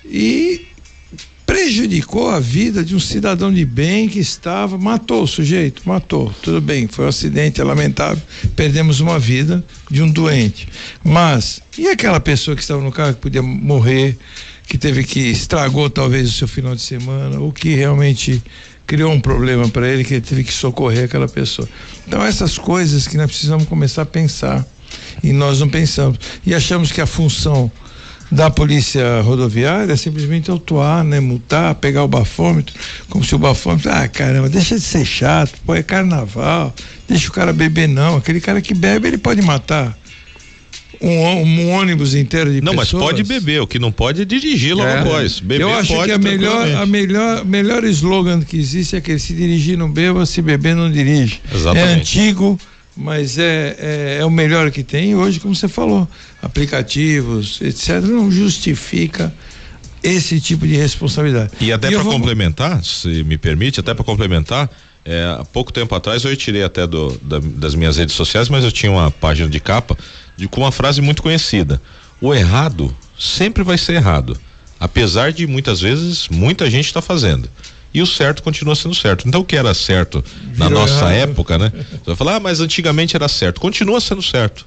[0.04, 0.66] e
[1.48, 6.60] prejudicou a vida de um cidadão de bem que estava, matou o sujeito, matou, tudo
[6.60, 8.22] bem, foi um acidente, é lamentável,
[8.54, 10.68] perdemos uma vida de um doente.
[11.02, 14.18] Mas, e aquela pessoa que estava no carro que podia morrer,
[14.68, 18.42] que teve que estragou talvez o seu final de semana, ou que realmente
[18.86, 21.66] criou um problema para ele que ele teve que socorrer aquela pessoa.
[22.06, 24.64] Então essas coisas que nós precisamos começar a pensar.
[25.22, 26.18] E nós não pensamos.
[26.46, 27.70] E achamos que a função
[28.30, 32.74] da polícia rodoviária é simplesmente autuar, né, multar, pegar o bafômetro,
[33.08, 36.74] como se o bafômetro, ah, caramba, deixa de ser chato, pô, é carnaval,
[37.08, 39.97] deixa o cara beber não, aquele cara que bebe ele pode matar
[41.00, 42.92] um, um ônibus inteiro de não, pessoas.
[42.92, 45.00] Não, mas pode beber, o que não pode é dirigir logo é.
[45.00, 45.40] após.
[45.40, 49.32] Beber Eu acho que a melhor, a melhor, melhor slogan que existe é que se
[49.34, 51.40] dirigir não beba, se beber não dirige.
[51.52, 51.88] Exatamente.
[51.88, 52.60] É antigo,
[52.96, 55.12] mas é, é, é, o melhor que tem.
[55.12, 56.08] E hoje, como você falou,
[56.42, 59.32] aplicativos, etc., não justifica
[60.02, 61.52] esse tipo de responsabilidade.
[61.60, 62.12] E até para vou...
[62.12, 64.68] complementar, se me permite, até para complementar,
[65.04, 68.64] é, há pouco tempo atrás eu tirei até do, da, das minhas redes sociais, mas
[68.64, 69.96] eu tinha uma página de capa
[70.38, 71.82] de, com uma frase muito conhecida:
[72.20, 74.40] o errado sempre vai ser errado,
[74.80, 77.50] apesar de muitas vezes muita gente está fazendo
[77.92, 79.26] e o certo continua sendo certo.
[79.26, 80.24] Então o que era certo
[80.56, 81.30] na Virou nossa errado.
[81.30, 81.72] época, né?
[81.90, 83.60] Você vai falar, ah, mas antigamente era certo.
[83.60, 84.66] Continua sendo certo.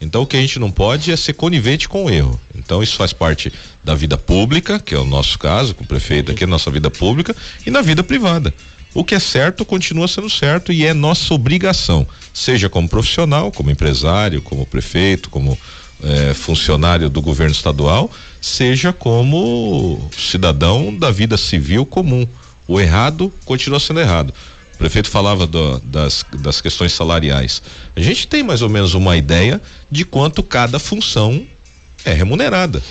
[0.00, 2.40] Então o que a gente não pode é ser conivente com o erro.
[2.54, 3.52] Então isso faz parte
[3.82, 7.34] da vida pública, que é o nosso caso, com o prefeito aqui, nossa vida pública,
[7.66, 8.54] e na vida privada.
[8.98, 13.70] O que é certo continua sendo certo e é nossa obrigação, seja como profissional, como
[13.70, 15.56] empresário, como prefeito, como
[16.02, 22.26] eh, funcionário do governo estadual, seja como cidadão da vida civil comum.
[22.66, 24.34] O errado continua sendo errado.
[24.74, 27.62] O prefeito falava do, das, das questões salariais.
[27.94, 31.46] A gente tem mais ou menos uma ideia de quanto cada função
[32.04, 32.82] é remunerada.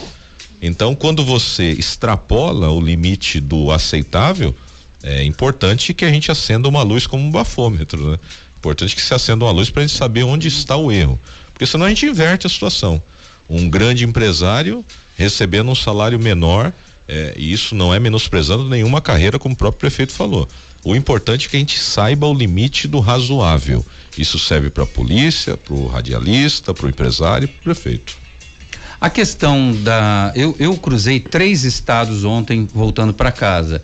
[0.61, 4.55] Então, quando você extrapola o limite do aceitável,
[5.03, 8.17] é importante que a gente acenda uma luz como um bafômetro, né?
[8.57, 11.19] Importante que se acenda uma luz para a gente saber onde está o erro.
[11.53, 13.01] Porque senão a gente inverte a situação.
[13.49, 14.83] Um grande empresário
[15.15, 16.73] recebendo um salário menor
[17.07, 20.47] é, e isso não é menosprezando nenhuma carreira, como o próprio prefeito falou.
[20.83, 23.85] O importante é que a gente saiba o limite do razoável.
[24.17, 28.17] Isso serve para a polícia, para o radialista, para o empresário para o prefeito.
[28.99, 30.33] A questão da.
[30.35, 33.83] Eu, eu cruzei três estados ontem voltando para casa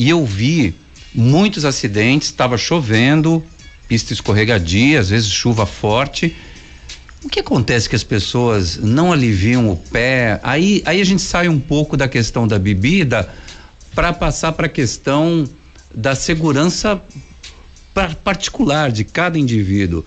[0.00, 0.74] e eu vi
[1.14, 3.44] muitos acidentes, estava chovendo,
[3.86, 6.34] pista escorregadia, às vezes chuva forte
[7.22, 10.40] o que acontece que as pessoas não aliviam o pé?
[10.42, 13.28] Aí, aí a gente sai um pouco da questão da bebida
[13.94, 15.44] para passar para a questão
[15.94, 17.00] da segurança
[18.24, 20.04] particular de cada indivíduo.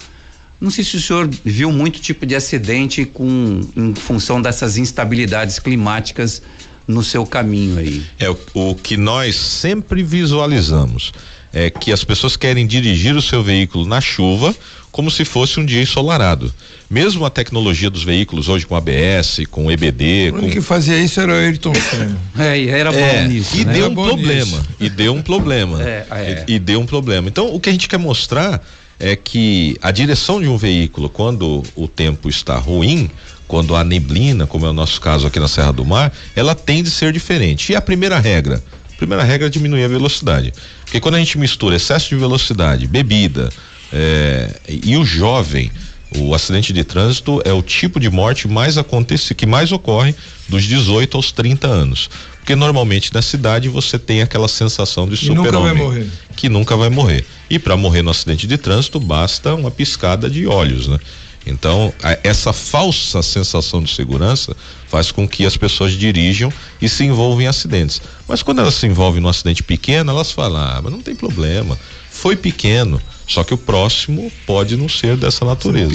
[0.60, 5.60] Não sei se o senhor viu muito tipo de acidente com em função dessas instabilidades
[5.60, 6.41] climáticas
[6.87, 8.03] no seu caminho aí.
[8.19, 11.11] É o, o que nós sempre visualizamos
[11.53, 14.55] é que as pessoas querem dirigir o seu veículo na chuva
[14.91, 16.53] como se fosse um dia ensolarado.
[16.89, 20.29] Mesmo a tecnologia dos veículos hoje com ABS, com EBD.
[20.29, 20.49] O com...
[20.49, 22.19] que fazia isso era o Ayrton Senna.
[22.37, 23.57] é, era bom é, nisso.
[23.57, 23.73] E né?
[23.73, 24.57] deu um problema.
[24.57, 24.69] Nisso.
[24.79, 25.81] E deu um problema.
[25.83, 26.45] É, é.
[26.47, 27.27] E, e deu um problema.
[27.27, 28.63] Então, o que a gente quer mostrar
[28.99, 33.09] é que a direção de um veículo, quando o tempo está ruim,
[33.53, 36.89] quando há neblina, como é o nosso caso aqui na Serra do Mar, ela tende
[36.89, 37.71] a ser diferente.
[37.71, 38.63] E a primeira regra?
[38.91, 40.51] A primeira regra é diminuir a velocidade.
[40.83, 43.51] Porque quando a gente mistura excesso de velocidade, bebida,
[43.93, 45.71] é, e o jovem,
[46.17, 50.15] o acidente de trânsito é o tipo de morte mais acontece, que mais ocorre
[50.49, 52.09] dos 18 aos 30 anos.
[52.39, 57.23] Porque normalmente na cidade você tem aquela sensação de super-homem que nunca vai morrer.
[57.51, 60.97] E para morrer no acidente de trânsito basta uma piscada de olhos, né?
[61.45, 64.56] Então, a, essa falsa sensação de segurança
[64.88, 66.51] faz com que as pessoas dirijam
[66.82, 68.01] e se envolvam em acidentes.
[68.27, 71.77] Mas quando elas se envolvem num acidente pequeno, elas falam: ah, mas não tem problema,
[72.10, 73.01] foi pequeno.
[73.27, 75.93] Só que o próximo pode não ser dessa natureza.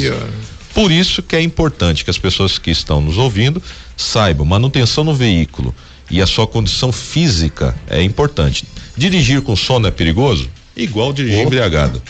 [0.75, 3.63] Por isso que é importante que as pessoas que estão nos ouvindo
[3.97, 5.75] saibam, manutenção no veículo
[6.11, 8.65] e a sua condição física é importante.
[8.97, 10.49] Dirigir com sono é perigoso?
[10.77, 12.03] Igual dirigir embriagado.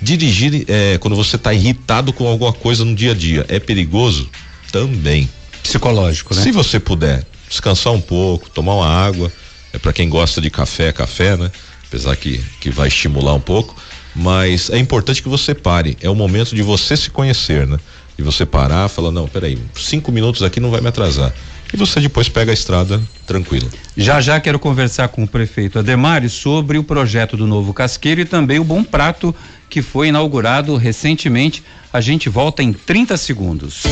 [0.00, 4.28] Dirigir é, quando você está irritado com alguma coisa no dia a dia é perigoso?
[4.70, 5.28] Também.
[5.62, 6.42] Psicológico, né?
[6.42, 9.32] Se você puder descansar um pouco, tomar uma água,
[9.72, 11.50] é para quem gosta de café, café, né?
[11.86, 13.76] Apesar que, que vai estimular um pouco
[14.16, 15.96] mas é importante que você pare.
[16.00, 17.78] É o momento de você se conhecer, né?
[18.16, 21.34] De você parar, falar, não, peraí, cinco minutos aqui não vai me atrasar.
[21.72, 23.68] E você depois pega a estrada tranquilo.
[23.96, 28.24] Já já quero conversar com o prefeito Ademari sobre o projeto do novo casqueiro e
[28.24, 29.34] também o Bom Prato
[29.68, 31.62] que foi inaugurado recentemente.
[31.92, 33.82] A gente volta em 30 segundos.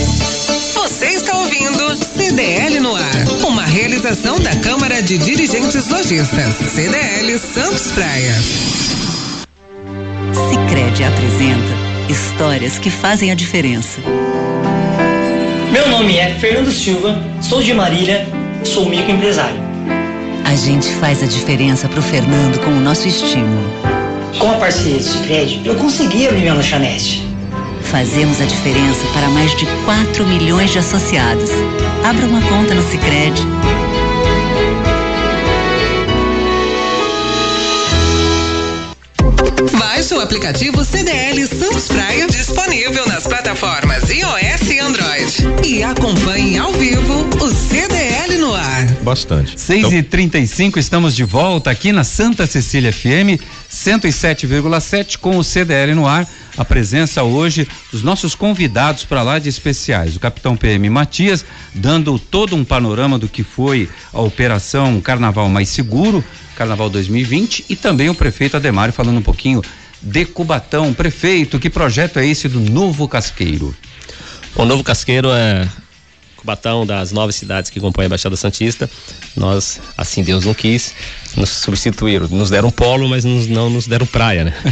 [0.75, 7.93] Você está ouvindo CDL no ar, uma realização da Câmara de Dirigentes Lojistas, CDL Santos
[7.93, 8.35] Praia.
[10.51, 14.01] Sicredi apresenta histórias que fazem a diferença.
[15.75, 18.29] Meu nome é Fernando Silva, sou de Marília,
[18.63, 19.57] sou microempresário.
[20.45, 23.69] A gente faz a diferença pro Fernando com o nosso estímulo.
[24.39, 27.27] Com a parceria do Sicredi, eu consegui abrir minha lanchonete.
[27.83, 31.51] fazemos a diferença para mais de 4 milhões de associados.
[32.05, 33.43] Abra uma conta no Sicredi.
[39.79, 45.67] Baixe o aplicativo CDL Santos Praia, disponível nas plataformas iOS e Android.
[45.67, 48.87] E acompanhe ao vivo o CDL no ar.
[49.03, 49.61] Bastante.
[49.61, 53.41] 6 e 35 estamos de volta aqui na Santa Cecília FM
[53.71, 56.29] 107,7 com o CDL no ar.
[56.57, 60.15] A presença hoje dos nossos convidados para lá de especiais.
[60.15, 61.45] O capitão PM Matias,
[61.75, 66.25] dando todo um panorama do que foi a operação Carnaval Mais Seguro,
[66.55, 69.63] Carnaval 2020, e também o prefeito Ademário falando um pouquinho
[70.01, 70.95] de Cubatão.
[70.95, 73.75] Prefeito, que projeto é esse do Novo Casqueiro?
[74.55, 75.69] O Novo Casqueiro é
[76.45, 78.89] Cubatão, das nove cidades que compõem a Baixada Santista.
[79.35, 80.95] Nós, assim Deus não quis,
[81.35, 82.29] nos substituíram.
[82.29, 84.55] Nos deram polo, mas nos, não nos deram praia, né?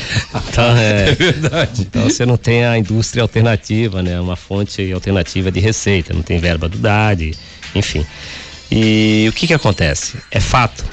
[0.52, 1.82] Então, é, É verdade.
[1.82, 4.20] Então você não tem a indústria alternativa, né?
[4.20, 7.34] Uma fonte alternativa de receita, não tem verba do DAD,
[7.74, 8.04] enfim.
[8.70, 10.18] E o que que acontece?
[10.30, 10.84] É fato.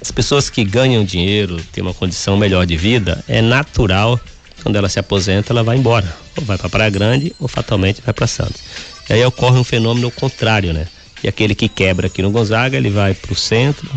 [0.00, 4.18] As pessoas que ganham dinheiro, têm uma condição melhor de vida, é natural
[4.62, 6.14] quando ela se aposenta, ela vai embora.
[6.36, 8.62] Ou vai para Praia Grande ou fatalmente vai para Santos.
[9.08, 10.86] E aí ocorre um fenômeno contrário, né?
[11.22, 13.88] E aquele que quebra aqui no Gonzaga, ele vai para o centro,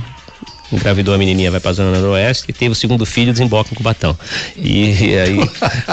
[0.72, 3.76] engravidou a menininha, vai para a zona noroeste e teve o segundo filho, desemboca em
[3.76, 4.18] Cubatão.
[4.55, 5.39] E, e aí,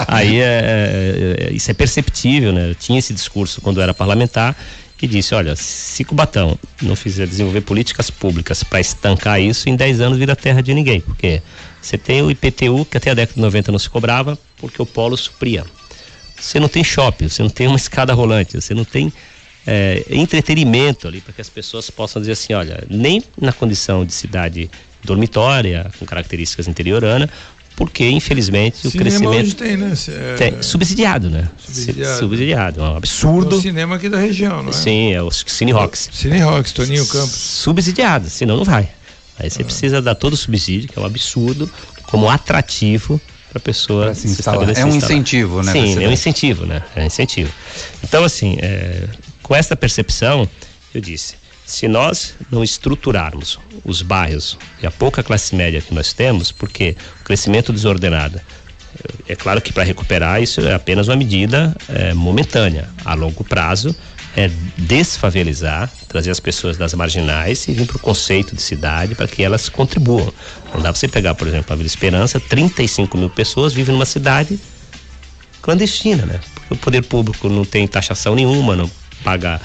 [0.07, 2.71] aí é, é, é, isso é perceptível, né?
[2.71, 4.55] Eu tinha esse discurso quando era parlamentar
[5.01, 10.01] e disse, olha, se Cubatão não fizer desenvolver políticas públicas para estancar isso, em 10
[10.01, 11.41] anos vira terra de ninguém, porque
[11.81, 14.85] você tem o IPTU, que até a década de 90 não se cobrava, porque o
[14.85, 15.63] polo supria.
[16.39, 19.11] Você não tem shopping, você não tem uma escada rolante, você não tem
[19.67, 24.13] é, entretenimento ali para que as pessoas possam dizer assim, olha, nem na condição de
[24.13, 24.69] cidade
[25.03, 27.29] dormitória, com características interioranas,
[27.75, 29.93] porque infelizmente o Cinema crescimento hoje tem, né?
[30.09, 31.47] É- tem- subsidiado, né?
[31.57, 32.19] Subsidiado.
[32.19, 33.55] Subsidiado, é um É absurdo.
[33.57, 34.73] o cinema aqui da região, não é?
[34.73, 36.09] Sim, é o Cine Rocks.
[36.11, 37.31] Cine Rocks, Toninho Campos.
[37.31, 38.89] Subsidiado, senão não vai.
[39.39, 39.49] Aí Ah.
[39.49, 41.71] você precisa dar todo o subsídio, que é um absurdo,
[42.03, 44.61] como atrativo para a pessoa Pra se instalar.
[44.61, 45.17] estabelecer, É um instalar.
[45.17, 46.83] incentivo, né, Sim, é um incentivo, né?
[46.95, 47.51] É um incentivo.
[48.03, 49.03] Então, assim, é,
[49.41, 50.47] com essa percepção,
[50.93, 51.35] eu disse,
[51.65, 56.95] se nós não estruturarmos os bairros e a pouca classe média que nós temos, porque
[57.21, 58.39] o crescimento desordenado,
[59.27, 62.89] é claro que para recuperar isso é apenas uma medida é, momentânea.
[63.05, 63.95] A longo prazo
[64.39, 69.27] é desfavelizar, trazer as pessoas das marginais e vir para o conceito de cidade para
[69.27, 70.33] que elas contribuam.
[70.73, 74.05] Não dá para você pegar, por exemplo, a Vila Esperança, 35 mil pessoas vivem numa
[74.05, 74.57] cidade
[75.61, 76.39] clandestina, né?
[76.55, 78.89] Porque o poder público não tem taxação nenhuma, não
[79.25, 79.59] paga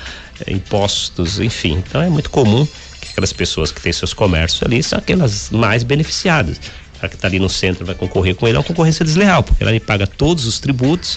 [0.45, 1.75] eh, impostos, enfim.
[1.75, 2.67] Então é muito comum
[3.01, 6.61] que aquelas pessoas que têm seus comércios ali são aquelas mais beneficiadas.
[7.01, 9.63] A que está ali no centro vai concorrer com ele é uma concorrência desleal, porque
[9.63, 11.17] ela ali paga todos os tributos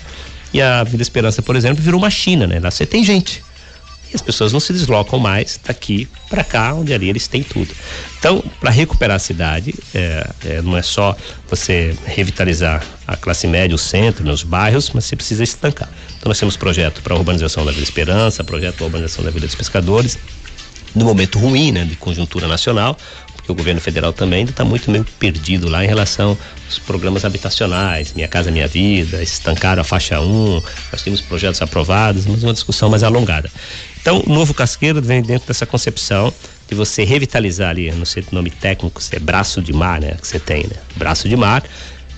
[0.54, 2.60] e a Vida Esperança, por exemplo, virou uma China, né?
[2.60, 3.47] Lá você tem gente.
[4.12, 7.74] E as pessoas não se deslocam mais daqui para cá, onde ali eles têm tudo.
[8.20, 11.16] Então, para recuperar a cidade, é, é, não é só
[11.50, 15.90] você revitalizar a classe média, o centro, nos bairros, mas você precisa estancar.
[16.18, 19.56] Então, nós temos projeto para urbanização da Vila Esperança, projeto para urbanização da Vila dos
[19.56, 20.18] Pescadores,
[20.96, 22.98] no momento ruim, né, de conjuntura nacional,
[23.36, 27.24] porque o governo federal também ainda está muito meio perdido lá em relação aos programas
[27.24, 32.54] habitacionais, Minha Casa Minha Vida, estancaram a faixa 1, nós temos projetos aprovados, mas uma
[32.54, 33.50] discussão mais alongada.
[34.08, 36.34] Então, o novo casqueiro vem dentro dessa concepção
[36.66, 40.14] de você revitalizar ali, não sei o nome técnico, se é braço de mar, né,
[40.14, 40.78] que você tem, né?
[40.96, 41.62] Braço de mar.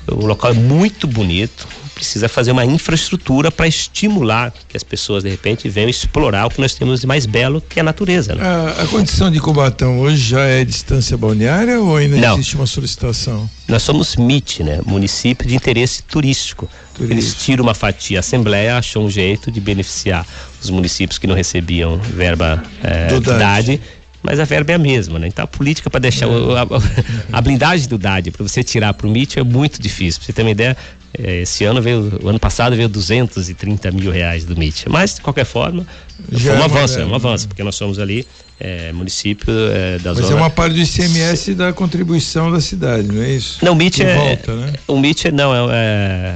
[0.08, 5.30] O local é muito bonito, precisa fazer uma infraestrutura para estimular que as pessoas de
[5.30, 8.36] repente venham explorar o que nós temos de mais belo, que é a natureza.
[8.36, 8.44] Né?
[8.44, 12.36] A, a condição de Cubatão hoje já é distância balneária ou ainda Não.
[12.36, 13.50] existe uma solicitação?
[13.68, 14.80] Nós somos MIT, né?
[14.86, 16.70] Município de Interesse Turístico.
[17.00, 20.26] Eles tiram uma fatia, a Assembleia achou um jeito de beneficiar
[20.62, 23.80] os municípios que não recebiam verba eh, Do DAD.
[24.22, 25.28] Mas a verba é a mesma, né?
[25.28, 26.68] Então a política para deixar o- a,
[27.32, 30.20] a blindagem do DAD para você tirar para o MIT é muito difícil.
[30.20, 30.76] Pra você ter uma ideia,
[31.18, 34.90] eh, esse ano veio, o ano passado veio 230 mil reais do MIT.
[34.90, 35.88] Mas de qualquer forma,
[36.34, 38.28] Já foi um é avanço, é um avanço, porque nós somos ali
[38.60, 40.34] eh, município eh, da Mas zona.
[40.34, 43.64] é uma parte do ICMS da contribuição da cidade, não é isso?
[43.64, 44.16] Não, o MIT é.
[44.16, 44.74] volta, né?
[44.86, 46.36] O MIT é, não, é, é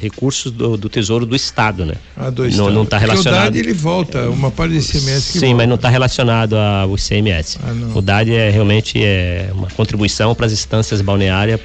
[0.00, 1.94] recursos do, do Tesouro do Estado, né?
[2.16, 2.70] Ah, do Estado.
[2.70, 3.42] não está Porque relacionado.
[3.42, 5.54] O DAD ele volta, uma parte do ICMS que Sim, volta.
[5.56, 7.58] mas não está relacionado ao ICMS.
[7.62, 11.60] Ah, o DAD é realmente é uma contribuição para as instâncias balneárias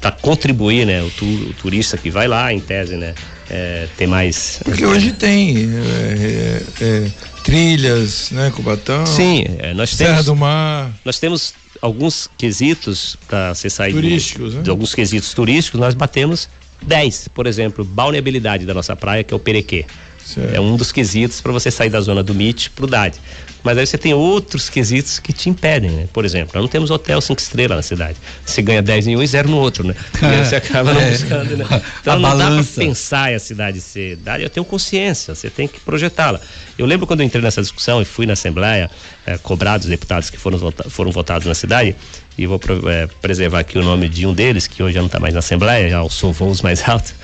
[0.00, 1.02] para contribuir, né?
[1.02, 3.14] O, tu- o turista que vai lá, em tese, né?
[3.48, 4.60] É, ter mais.
[4.64, 7.10] Porque hoje tem é, é, é,
[7.44, 9.06] trilhas, né, Cubatão?
[9.06, 10.26] Sim, é, nós Serra temos.
[10.26, 10.90] do Mar.
[11.04, 14.62] Nós temos alguns quesitos para você sair Turísticos, né?
[14.62, 16.48] de alguns quesitos turísticos, nós batemos
[16.82, 19.84] 10, por exemplo, balneabilidade da nossa praia, que é o Perequê.
[20.26, 20.54] Certo.
[20.54, 23.16] É um dos quesitos para você sair da zona do MIT pro DAD.
[23.62, 26.08] Mas aí você tem outros quesitos que te impedem, né?
[26.12, 28.16] Por exemplo, nós não temos hotel cinco estrelas na cidade.
[28.44, 29.94] Você ganha 10 em um e zero no outro, né?
[30.22, 31.10] E você acaba não É.
[31.10, 31.64] buscando, né?
[31.70, 32.72] A Então não dá balança.
[32.74, 36.40] pra pensar a cidade ser cidade, eu tenho consciência, você tem que projetá-la.
[36.76, 38.90] Eu lembro quando eu entrei nessa discussão e fui na Assembleia,
[39.26, 41.94] eh, cobrar dos deputados que foram, vota- foram votados na cidade,
[42.38, 45.18] e vou eh, preservar aqui o nome de um deles, que hoje já não está
[45.20, 47.14] mais na Assembleia, já alçou voos mais altos,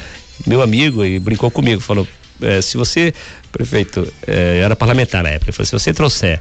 [0.46, 2.06] meu amigo, e brincou comigo, falou,
[2.42, 3.14] eh, se você,
[3.50, 6.40] prefeito, eu era parlamentar na época, ele falou, se você trouxer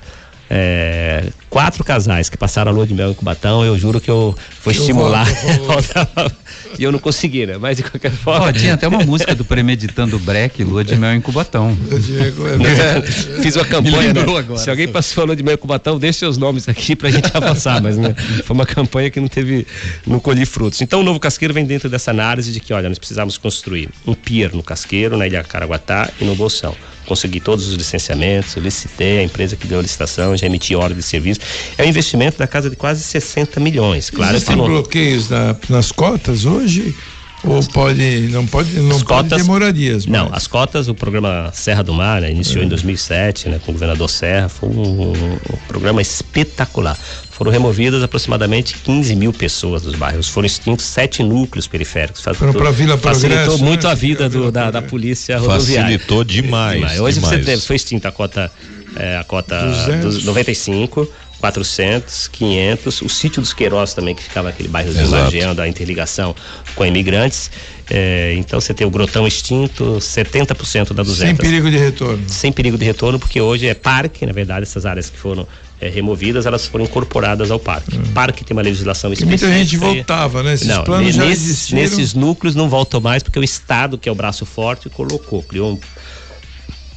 [0.53, 4.35] eh, quatro casais que passaram a lua de mel em Cubatão, eu juro que eu
[4.63, 5.25] vou Eu estimular.
[5.65, 6.35] volto,
[6.77, 7.57] e eu não consegui, né?
[7.57, 8.47] Mas de qualquer forma.
[8.47, 11.77] Ó, tinha até uma música do Premeditando Breck, Lua de Mel em Cubatão.
[11.91, 14.21] É Fiz uma campanha, né?
[14.21, 14.57] agora.
[14.57, 17.29] Se alguém passou a lua de mel com Cubatão, deixe seus nomes aqui pra gente
[17.33, 18.13] avançar, mas né,
[18.43, 19.65] foi uma campanha que não teve,
[20.05, 20.81] não colhi frutos.
[20.81, 24.13] Então o novo casqueiro vem dentro dessa análise de que, olha, nós precisamos construir um
[24.13, 26.75] pier no casqueiro, na Ilha Caraguatá e no Bolsão.
[27.05, 31.03] Consegui todos os licenciamentos, licitei, a empresa que deu a licitação, já emiti ordem de
[31.03, 31.39] serviço.
[31.77, 34.09] É um investimento da casa de quase 60 milhões.
[34.09, 34.65] Claro que Existem não.
[34.65, 36.95] bloqueios na- nas cotas hoje?
[37.43, 40.05] Ou pode, não pode, não As pode cotas- ter moradias?
[40.05, 40.43] Não, mais?
[40.43, 44.07] as cotas, o programa Serra do Mar, né, iniciou em 2007, né, com o governador
[44.11, 45.37] Serra, foi um, um
[45.67, 46.95] programa espetacular.
[47.41, 52.21] Foram removidas aproximadamente 15 mil pessoas dos bairros, foram extintos sete núcleos periféricos.
[52.21, 53.91] Foram pra Vila Facilitou Progresso, muito né?
[53.91, 55.97] a vida do- Vila da, da polícia rodoviária.
[55.97, 56.99] Facilitou demais.
[56.99, 57.39] Hoje demais.
[57.39, 58.51] você teve, foi extinta a cota,
[58.95, 60.13] é, a cota 200.
[60.17, 65.23] dos 95, 400, 500, o sítio dos Queiroz também, que ficava naquele bairrozinho Exato.
[65.23, 66.35] margeando a interligação
[66.75, 67.49] com imigrantes.
[67.89, 72.23] É, então você tem o Grotão extinto, 70% da 200 Sem perigo de retorno.
[72.27, 75.47] sem perigo de retorno, porque hoje é parque, na verdade, essas áreas que foram
[75.81, 77.97] é, removidas, elas foram incorporadas ao parque.
[78.13, 79.47] Parque tem uma legislação E específica.
[79.47, 80.53] muita gente e- voltava, né?
[80.53, 81.81] Esses Não, planos já nesses, existiram.
[81.81, 85.71] nesses núcleos não voltam mais, porque o Estado, que é o braço forte, colocou, criou
[85.73, 85.79] um,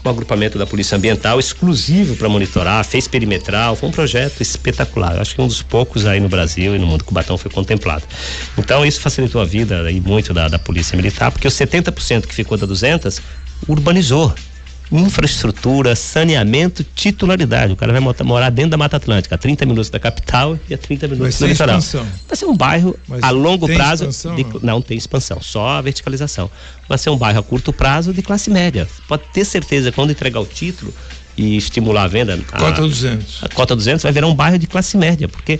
[0.06, 5.14] um agrupamento da Polícia Ambiental exclusivo para monitorar, fez perimetral, foi um projeto espetacular.
[5.14, 7.38] Eu Acho que um dos poucos aí no Brasil e no mundo que o Batão
[7.38, 8.04] foi contemplado.
[8.58, 12.34] Então isso facilitou a vida e muito da, da Polícia Militar, porque os 70% que
[12.34, 13.22] ficou da 200
[13.66, 14.34] urbanizou.
[14.92, 17.72] Infraestrutura, saneamento, titularidade.
[17.72, 20.78] O cara vai morar dentro da Mata Atlântica, a 30 minutos da capital e a
[20.78, 21.78] 30 minutos do litoral.
[21.78, 22.06] expansão.
[22.28, 24.04] Vai ser um bairro Mas a longo prazo.
[24.04, 24.60] expansão, de- não?
[24.62, 26.50] não tem expansão, só a verticalização.
[26.88, 28.86] Vai ser um bairro a curto prazo de classe média.
[29.08, 30.92] Pode ter certeza, quando entregar o título
[31.36, 32.38] e estimular a venda.
[32.52, 33.42] a- Cota 200.
[33.42, 35.58] a cota 200 vai virar um bairro de classe média, porque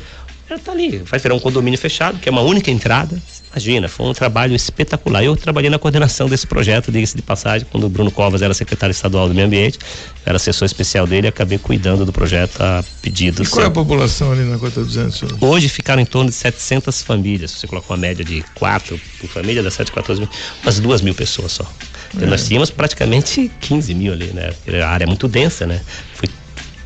[0.48, 3.20] ela tá ali, vai virar um condomínio fechado, que é uma única entrada.
[3.54, 5.22] Imagina, foi um trabalho espetacular.
[5.22, 8.90] Eu trabalhei na coordenação desse projeto, diga-se de passagem, quando o Bruno Covas era secretário
[8.90, 9.78] estadual do Meio Ambiente,
[10.26, 13.44] era assessor especial dele e acabei cuidando do projeto a pedido.
[13.44, 15.22] E qual é a população ali na cota 200?
[15.22, 15.34] hoje?
[15.40, 17.52] Hoje ficaram em torno de 700 famílias.
[17.52, 20.30] Se você coloca uma média de 4 por família, dá 7, 14 mil,
[20.64, 21.72] umas 2 mil pessoas só.
[22.12, 24.52] Então, Nós tínhamos praticamente 15 mil ali, né?
[24.82, 25.80] A área é muito densa, né?
[26.14, 26.28] Foi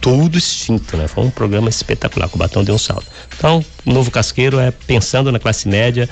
[0.02, 1.08] tudo extinto, né?
[1.08, 3.06] Foi um programa espetacular, o Batão deu um salto.
[3.36, 6.08] Então, o novo casqueiro é pensando na classe média,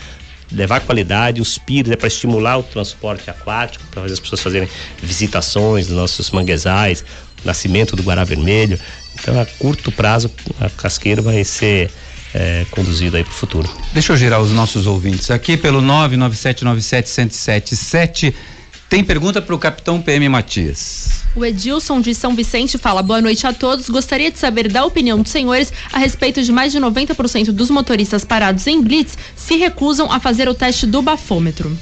[0.52, 4.68] levar qualidade, os pires é para estimular o transporte aquático, para fazer as pessoas fazerem
[5.02, 7.04] visitações dos nossos manguezais,
[7.44, 8.78] nascimento do Guará Vermelho.
[9.14, 10.30] Então, a curto prazo,
[10.60, 11.90] a casqueiro vai ser
[12.34, 12.66] é,
[13.14, 13.70] aí para o futuro.
[13.92, 18.34] Deixa eu girar os nossos ouvintes aqui pelo 997971077.
[18.88, 21.15] Tem pergunta para o capitão PM Matias.
[21.36, 23.90] O Edilson de São Vicente fala: boa noite a todos.
[23.90, 28.24] Gostaria de saber da opinião dos senhores a respeito de mais de 90% dos motoristas
[28.24, 31.76] parados em Blitz se recusam a fazer o teste do bafômetro.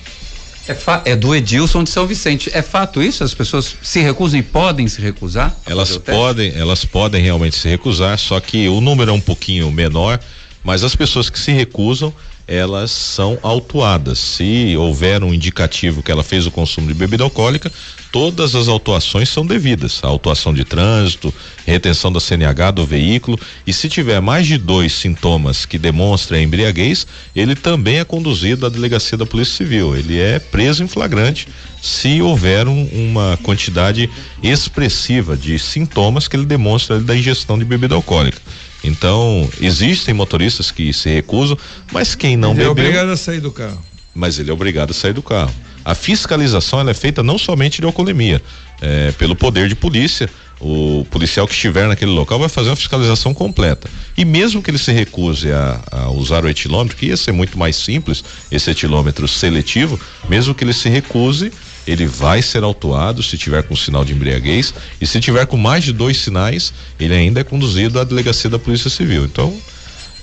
[0.67, 2.51] É, é do Edilson de São Vicente.
[2.53, 3.23] É fato isso?
[3.23, 5.55] As pessoas se recusam e podem se recusar?
[5.65, 10.19] Elas podem, elas podem realmente se recusar, só que o número é um pouquinho menor,
[10.65, 12.13] mas as pessoas que se recusam,
[12.47, 14.19] elas são autuadas.
[14.19, 17.71] Se houver um indicativo que ela fez o consumo de bebida alcoólica,
[18.15, 19.99] todas as autuações são devidas.
[20.05, 21.35] A autuação de trânsito,
[21.67, 23.37] retenção da CNH do veículo,
[23.67, 28.67] e se tiver mais de dois sintomas que demonstrem a embriaguez, ele também é conduzido
[28.67, 29.97] à delegacia da Polícia Civil.
[29.97, 31.49] Ele é preso em flagrante
[31.83, 34.09] se houver um- uma quantidade
[34.41, 38.41] expressiva de sintomas que ele demonstra da ingestão de bebida alcoólica.
[38.85, 41.59] Então, existem motoristas que se recusam,
[41.91, 43.83] mas quem não Ele é bebeu, obrigado a sair do carro.
[44.15, 45.53] mas ele é obrigado a sair do carro.
[45.85, 48.41] A fiscalização ela é feita não somente de alcoolemia,
[48.81, 50.29] é, pelo poder de polícia.
[50.61, 53.91] O policial que estiver naquele local vai fazer uma fiscalização completa.
[54.17, 57.59] E mesmo que ele se recuse a, a usar o etilômetro, que ia ser muito
[57.59, 61.53] mais simples, esse etilômetro seletivo, mesmo que ele se recuse,
[61.87, 65.85] ele vai ser autuado se tiver com sinal de embriaguez e se tiver com mais
[65.85, 69.25] de dois sinais, ele ainda é conduzido à delegacia da Polícia Civil.
[69.25, 69.55] Então,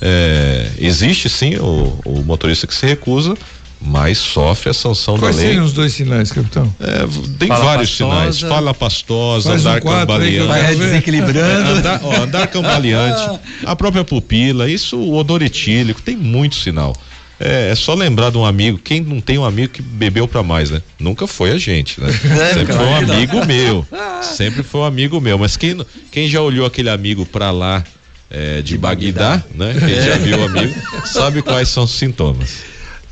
[0.01, 3.37] é, existe sim o, o motorista que se recusa,
[3.81, 5.49] mais sofre a sanção Quais da lei.
[5.49, 6.73] seriam os dois sinais, capitão?
[6.79, 6.99] É,
[7.39, 8.31] tem Fala vários pastosa.
[8.31, 8.39] sinais.
[8.41, 10.61] Fala pastosa, Faz um andar eu cambaleante.
[10.61, 10.75] ver.
[10.77, 11.69] desequilibrando.
[11.69, 16.95] É, andar, ó, andar cambaleante, a própria pupila, isso, o odor etílico, tem muito sinal.
[17.39, 20.43] É, é só lembrar de um amigo, quem não tem um amigo que bebeu pra
[20.43, 20.79] mais, né?
[20.99, 22.07] Nunca foi a gente, né?
[22.53, 23.87] Sempre foi um amigo meu.
[24.21, 25.39] Sempre foi um amigo meu.
[25.39, 27.83] Mas quem, quem já olhou aquele amigo pra lá
[28.29, 29.73] é, de Bagdá, né?
[29.79, 30.73] Quem já viu o amigo,
[31.07, 32.70] sabe quais são os sintomas.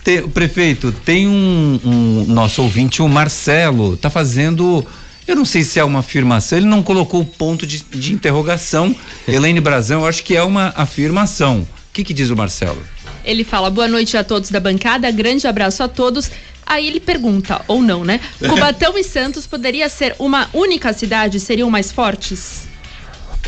[0.09, 4.83] Tem- prefeito, tem um, um nosso ouvinte, o Marcelo, tá fazendo.
[5.27, 8.95] Eu não sei se é uma afirmação, ele não colocou o ponto de, de interrogação.
[9.27, 11.59] Elaine Brazão, eu acho que é uma afirmação.
[11.59, 12.81] O que, que diz o Marcelo?
[13.23, 16.31] Ele fala boa noite a todos da bancada, grande abraço a todos.
[16.65, 18.19] Aí ele pergunta, ou não, né?
[18.41, 22.67] Cubatão e Santos poderia ser uma única cidade, seriam mais fortes?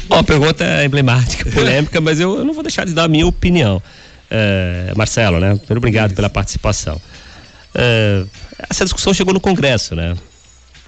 [0.08, 3.08] Bom, a pergunta é emblemática, polêmica, mas eu, eu não vou deixar de dar a
[3.08, 3.82] minha opinião.
[4.34, 5.50] É, Marcelo, né?
[5.50, 7.00] Muito obrigado pela participação.
[7.76, 8.24] É,
[8.70, 10.16] essa discussão chegou no Congresso, né?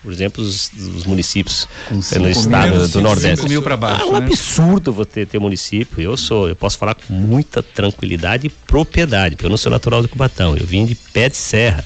[0.02, 3.48] Por exemplo, os, os municípios eh, no mil, estado cinco do Nordeste.
[3.48, 4.18] mil baixo, Ah, um né?
[4.18, 6.02] absurdo você ter município.
[6.02, 10.02] Eu sou, eu posso falar com muita tranquilidade e propriedade, porque eu não sou natural
[10.02, 10.58] do Cubatão.
[10.58, 11.86] Eu vim de Pé de Serra.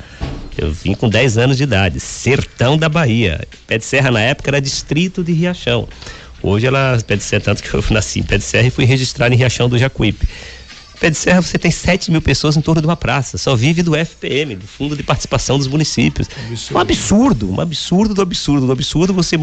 [0.58, 3.48] Eu vim com 10 anos de idade, sertão da Bahia.
[3.68, 5.88] Pé de Serra na época era distrito de Riachão.
[6.42, 8.86] Hoje ela, Pé de Serra, tanto que eu nasci em Pé de Serra e fui
[8.86, 10.28] registrado em Riachão do Jacuípe.
[11.00, 13.84] Pé de Serra você tem 7 mil pessoas em torno de uma praça, só vive
[13.84, 16.28] do FPM, do Fundo de Participação dos Municípios.
[16.72, 19.38] Um absurdo, um absurdo do absurdo do absurdo você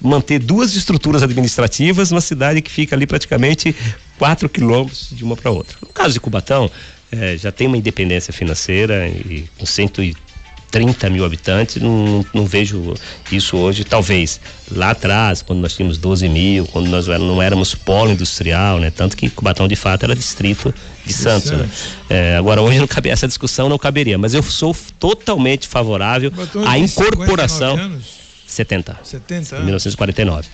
[0.00, 3.74] manter duas estruturas administrativas numa cidade que fica ali praticamente
[4.18, 5.76] 4 quilômetros de uma para outra.
[5.80, 6.70] No caso de Cubatão,
[7.12, 10.31] eh, já tem uma independência financeira e com 130
[11.10, 12.94] mil habitantes, não, não vejo
[13.30, 13.84] isso hoje.
[13.84, 18.90] Talvez lá atrás, quando nós tínhamos 12 mil, quando nós não éramos polo industrial, né?
[18.90, 21.68] Tanto que Cubatão de fato era distrito de Santos, né?
[22.08, 26.32] Eh, agora hoje não cabe, essa discussão não caberia, mas eu sou totalmente favorável
[26.66, 28.04] à incorporação 59 anos,
[28.46, 28.98] 70.
[29.02, 29.64] 70 Em anos.
[29.64, 30.48] 1949.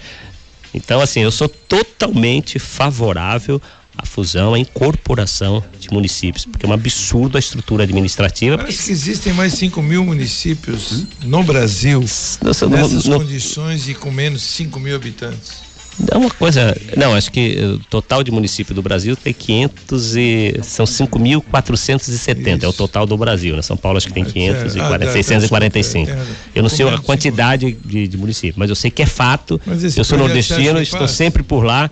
[0.74, 3.60] Então, assim, eu sou totalmente favorável
[3.96, 8.56] à fusão, à incorporação de municípios, porque é um absurdo a estrutura administrativa.
[8.56, 12.00] Parece que existem mais 5 mil municípios no Brasil
[12.42, 15.67] Nossa, não- nessas não- condições e com menos 5 mil habitantes.
[16.12, 16.76] É uma coisa.
[16.96, 20.54] Não, acho que eh, o total de município do Brasil tem 500 e.
[20.62, 23.62] São 5.470, é o total do Brasil, né?
[23.62, 26.06] São Paulo acho que tem Ah, 540, tá, tá, 645.
[26.06, 26.34] tem razão.
[26.54, 29.60] Eu não sei a quantidade de, de municípios, mas eu sei que é fato.
[29.96, 31.90] Eu sou nordestino, estou sempre por lá.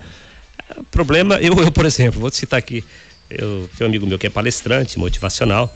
[0.77, 2.85] O problema, eu, eu, por exemplo, vou te citar aqui.
[3.29, 5.75] Eu tenho um amigo meu que é palestrante, motivacional.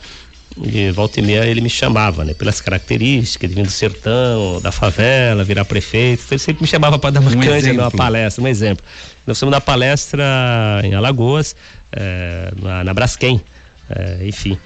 [0.62, 2.34] E volta e meia ele me chamava, né?
[2.34, 6.22] Pelas características de vir do sertão, da favela, virar prefeito.
[6.24, 8.84] Então ele sempre me chamava para dar uma Um canja numa palestra, um exemplo.
[9.26, 10.24] Nós fomos dar palestra
[10.82, 11.54] em Alagoas,
[11.92, 13.40] eh, na, na Braskem,
[13.90, 14.58] eh, enfim.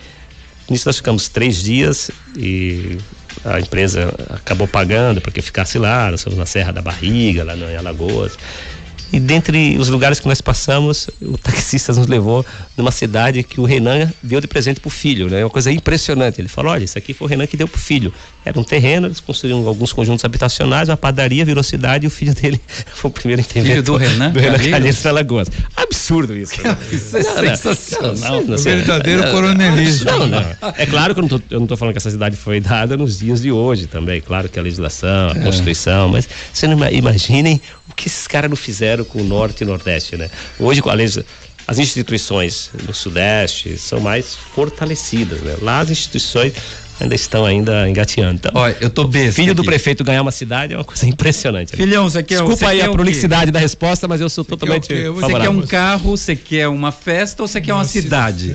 [0.71, 2.97] Nisso nós ficamos três dias e
[3.45, 6.11] a empresa acabou pagando para que eu ficasse lá.
[6.11, 8.39] Nós fomos na Serra da Barriga, lá em Alagoas.
[9.15, 12.45] E dentre os lugares que nós passamos, o taxista nos levou
[12.77, 15.41] numa cidade que o Renan deu de presente pro filho, né?
[15.41, 16.41] É uma coisa impressionante.
[16.41, 18.13] Ele falou: olha, isso aqui foi o Renan que deu pro filho.
[18.45, 22.35] Era um terreno, eles construíram alguns conjuntos habitacionais, uma padaria, virou cidade e o filho
[22.35, 22.61] dele
[22.95, 23.85] foi o primeiro interventor.
[23.85, 25.01] do Renan Do Renan Calheiros?
[25.03, 25.49] De Alagoas.
[25.77, 26.61] Absurdo isso.
[26.63, 26.77] né?
[26.91, 27.57] Isso é Não, não.
[27.57, 28.43] sensacional.
[28.45, 28.77] Não, O sei.
[28.77, 30.11] verdadeiro Não, coronelismo.
[30.11, 30.45] Não, não.
[30.77, 33.43] É claro que eu não, não tô falando que essa cidade foi dada nos dias
[33.43, 34.21] de hoje também.
[34.21, 38.49] Claro que a legislação, a Constituição, mas vocês não ima- imaginem o que esses caras
[38.51, 40.31] não fizeram com o Norte e Nordeste, né?
[40.59, 41.25] Hoje, com a legis-
[41.67, 45.57] as instituições no Sudeste são mais fortalecidas, né?
[45.63, 46.53] Lá as instituições
[47.01, 48.35] ainda estão ainda engateando.
[48.37, 49.33] Então, Olha, eu tô besta.
[49.41, 49.71] filho do aqui.
[49.71, 51.77] prefeito ganhar uma cidade é uma coisa impressionante.
[51.77, 54.87] Filhão, você quer Desculpa você aí quer a prolixidade da resposta, mas eu sou totalmente
[54.89, 54.95] quê?
[54.95, 55.61] Eu vou- Você quer favorável.
[55.61, 58.55] um carro, você quer uma festa ou você quer uma Uma cidade?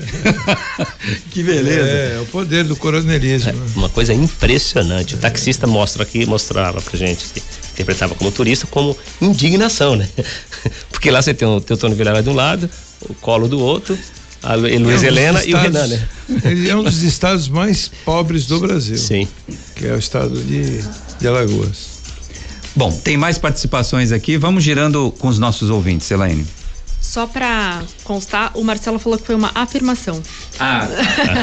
[1.32, 1.80] que beleza.
[1.90, 3.52] É, o poder do coronelismo.
[3.52, 3.68] né?
[3.76, 5.16] Uma coisa impressionante.
[5.16, 7.42] O taxista mostra aqui, mostrava pra gente, que
[7.74, 10.08] interpretava como turista, como indignação, né?
[10.92, 12.70] Porque lá você tem o Teutônio Vilela de um lado,
[13.02, 13.98] o Colo do outro,
[14.42, 16.08] a Lu- Luiz É um Helena e o estados- Renan, né?
[16.46, 19.28] Ele é um dos estados mais pobres do Brasil, Sim.
[19.76, 20.82] que é o estado de,
[21.20, 22.00] de Alagoas.
[22.76, 24.38] Bom, tem mais participações aqui.
[24.38, 26.46] Vamos girando com os nossos ouvintes, Elaine.
[27.02, 30.22] Só pra constar, o Marcelo falou que foi uma afirmação.
[30.60, 30.88] Ah,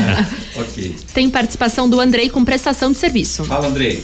[0.54, 0.96] ok.
[1.12, 3.44] Tem participação do Andrei com prestação de serviço.
[3.44, 4.02] Fala, Andrei.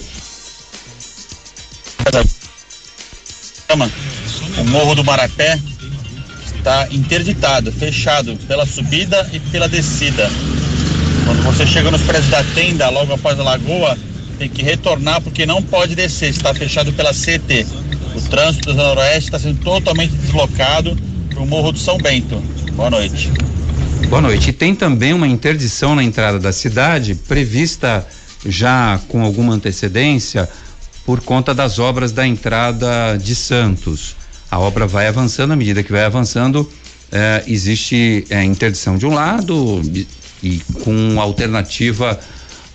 [4.59, 5.59] O Morro do Marapé
[6.62, 10.30] está interditado, fechado pela subida e pela descida.
[11.26, 13.98] Quando você chega nos prédios da tenda, logo após a lagoa,
[14.38, 17.66] tem que retornar porque não pode descer, está fechado pela CT.
[18.14, 20.96] O trânsito da Zona Noroeste está sendo totalmente deslocado
[21.30, 22.36] para o Morro do São Bento.
[22.74, 23.28] Boa noite.
[24.08, 24.50] Boa noite.
[24.50, 28.06] E tem também uma interdição na entrada da cidade prevista
[28.46, 30.48] já com alguma antecedência
[31.04, 34.21] por conta das obras da entrada de Santos.
[34.53, 36.70] A obra vai avançando, à medida que vai avançando,
[37.11, 40.07] eh, existe eh, interdição de um lado e,
[40.42, 42.20] e com alternativa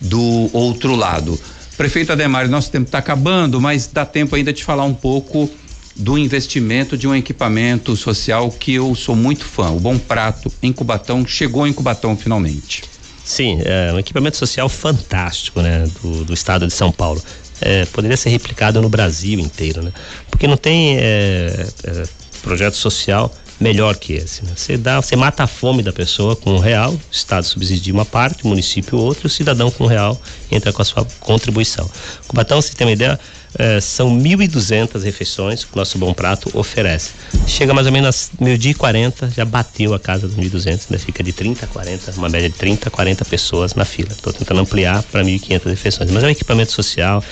[0.02, 1.40] do outro lado.
[1.78, 5.48] Prefeito Ademar, nosso tempo está acabando, mas dá tempo ainda de falar um pouco
[5.96, 10.74] do investimento de um equipamento social que eu sou muito fã, o Bom Prato, em
[10.74, 12.86] Cubatão, chegou em Cubatão finalmente.
[13.24, 17.22] Sim, é um equipamento social fantástico, né, do, do estado de São Paulo.
[17.60, 19.92] É, poderia ser replicado no Brasil inteiro, né?
[20.30, 22.04] Porque não tem é, é,
[22.44, 24.46] projeto social melhor que esse.
[24.46, 24.52] Né?
[24.56, 28.06] Você dá, você mata a fome da pessoa com um real, o Estado subsidia uma
[28.06, 30.20] parte, o município outra, o cidadão com um real
[30.52, 31.90] entra com a sua contribuição.
[32.28, 33.20] Cubatão, você tem uma ideia,
[33.58, 37.12] é, são 1.200 refeições que o nosso Bom Prato oferece.
[37.48, 41.24] Chega mais ou menos meio-dia e 40, já bateu a casa dos 1.200, ainda fica
[41.24, 44.12] de 30 a 40, uma média de 30 a 40 pessoas na fila.
[44.12, 46.12] Estou tentando ampliar para 1.500 refeições.
[46.12, 47.24] Mas é um equipamento social,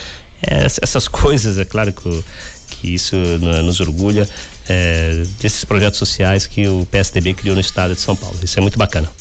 [0.42, 2.24] é, essas coisas, é claro que,
[2.68, 3.16] que isso
[3.64, 4.28] nos orgulha,
[4.68, 8.38] é, desses projetos sociais que o PSDB criou no estado de São Paulo.
[8.42, 9.12] Isso é muito bacana.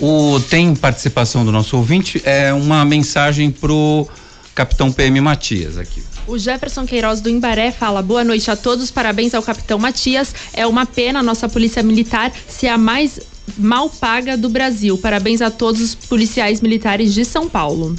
[0.00, 4.08] O, tem participação do nosso ouvinte, é uma mensagem pro
[4.54, 6.02] capitão PM Matias aqui.
[6.26, 10.34] O Jefferson Queiroz do Imbaré fala: boa noite a todos, parabéns ao capitão Matias.
[10.52, 13.20] É uma pena a nossa polícia militar ser a mais
[13.58, 14.96] mal paga do Brasil.
[14.98, 17.96] Parabéns a todos os policiais militares de São Paulo.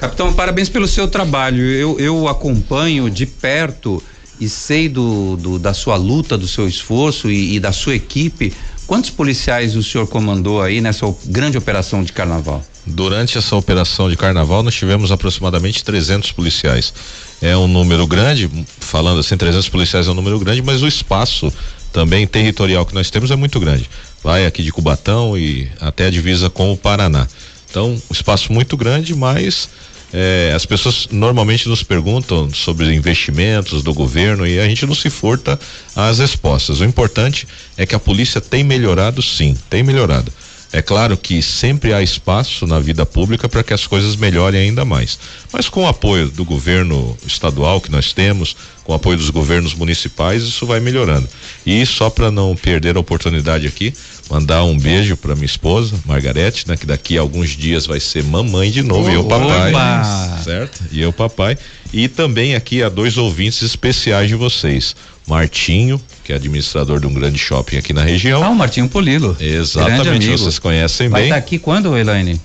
[0.00, 1.62] Capitão, parabéns pelo seu trabalho.
[1.62, 4.02] Eu, eu acompanho de perto
[4.40, 8.50] e sei do, do, da sua luta, do seu esforço e, e da sua equipe.
[8.86, 12.64] Quantos policiais o senhor comandou aí nessa grande operação de carnaval?
[12.86, 16.94] Durante essa operação de carnaval, nós tivemos aproximadamente 300 policiais.
[17.42, 21.52] É um número grande, falando assim, 300 policiais é um número grande, mas o espaço
[21.92, 23.88] também territorial que nós temos é muito grande.
[24.24, 27.28] Vai aqui de Cubatão e até a divisa com o Paraná.
[27.70, 29.68] Então, um espaço muito grande, mas
[30.12, 35.08] é, as pessoas normalmente nos perguntam sobre investimentos do governo e a gente não se
[35.08, 35.58] furta
[35.94, 36.80] às respostas.
[36.80, 37.46] O importante
[37.76, 40.32] é que a polícia tem melhorado, sim, tem melhorado.
[40.72, 44.84] É claro que sempre há espaço na vida pública para que as coisas melhorem ainda
[44.84, 45.18] mais.
[45.52, 48.54] Mas com o apoio do governo estadual que nós temos,
[48.84, 51.28] com o apoio dos governos municipais, isso vai melhorando.
[51.66, 53.92] E só para não perder a oportunidade aqui,
[54.30, 58.22] mandar um beijo para minha esposa, Margarete, né, que daqui a alguns dias vai ser
[58.22, 60.38] mamãe de novo, oh, e eu papai, oba.
[60.44, 60.82] certo?
[60.92, 61.58] E eu papai.
[61.92, 64.94] E também aqui a dois ouvintes especiais de vocês.
[65.26, 68.42] Martinho, que é administrador de um grande shopping aqui na região.
[68.42, 69.36] Ah, o Martinho Polilo.
[69.38, 71.30] Exatamente, vocês conhecem Vai bem.
[71.30, 72.40] Vai estar aqui quando, Elaine?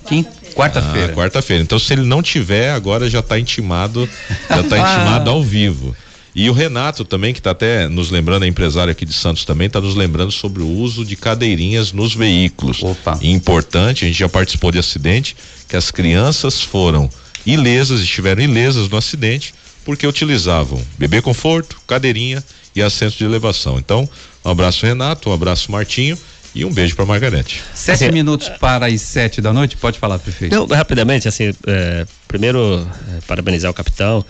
[0.54, 1.12] Quarta-feira.
[1.12, 1.62] Ah, quarta-feira.
[1.62, 4.08] Então, se ele não tiver, agora já está intimado,
[4.48, 5.94] já está intimado ao vivo.
[6.36, 9.68] E o Renato também, que está até nos lembrando, é empresário aqui de Santos também,
[9.68, 12.82] está nos lembrando sobre o uso de cadeirinhas nos veículos.
[12.82, 13.18] Opa.
[13.22, 15.34] Importante, a gente já participou de acidente,
[15.66, 17.08] que as crianças foram
[17.46, 23.78] ilesas, estiveram ilesas no acidente, porque utilizavam bebê conforto, cadeirinha e assento de elevação.
[23.78, 24.06] Então,
[24.44, 26.18] um abraço Renato, um abraço Martinho
[26.54, 27.62] e um beijo para Margarete.
[27.74, 30.54] Sete minutos para as sete da noite, pode falar, prefeito.
[30.54, 34.22] Não, rapidamente, assim, é, primeiro é, parabenizar o capitão,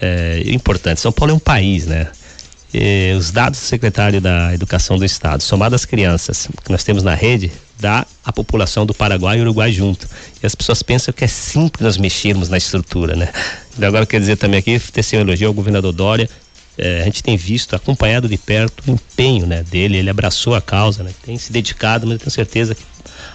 [0.00, 1.00] é, importante.
[1.00, 2.08] São Paulo é um país, né?
[2.72, 7.04] E os dados do secretário da Educação do Estado, somado às crianças que nós temos
[7.04, 10.08] na rede, dá a população do Paraguai e Uruguai junto.
[10.42, 13.30] E as pessoas pensam que é simples nós mexermos na estrutura, né?
[13.76, 16.28] Então, agora quer dizer também aqui, tecer um elogio ao governador Dória.
[16.76, 19.98] É, a gente tem visto, acompanhado de perto, o empenho né, dele.
[19.98, 22.82] Ele abraçou a causa, né, tem se dedicado, mas eu tenho certeza que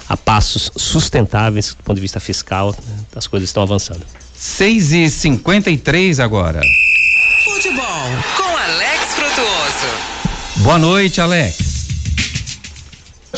[0.09, 4.05] a passos sustentáveis do ponto de vista fiscal, né, as coisas estão avançando.
[4.39, 6.61] 6 e 53 agora.
[7.43, 7.83] Futebol
[8.37, 10.63] com Alex Frutuoso.
[10.63, 11.68] Boa noite, Alex.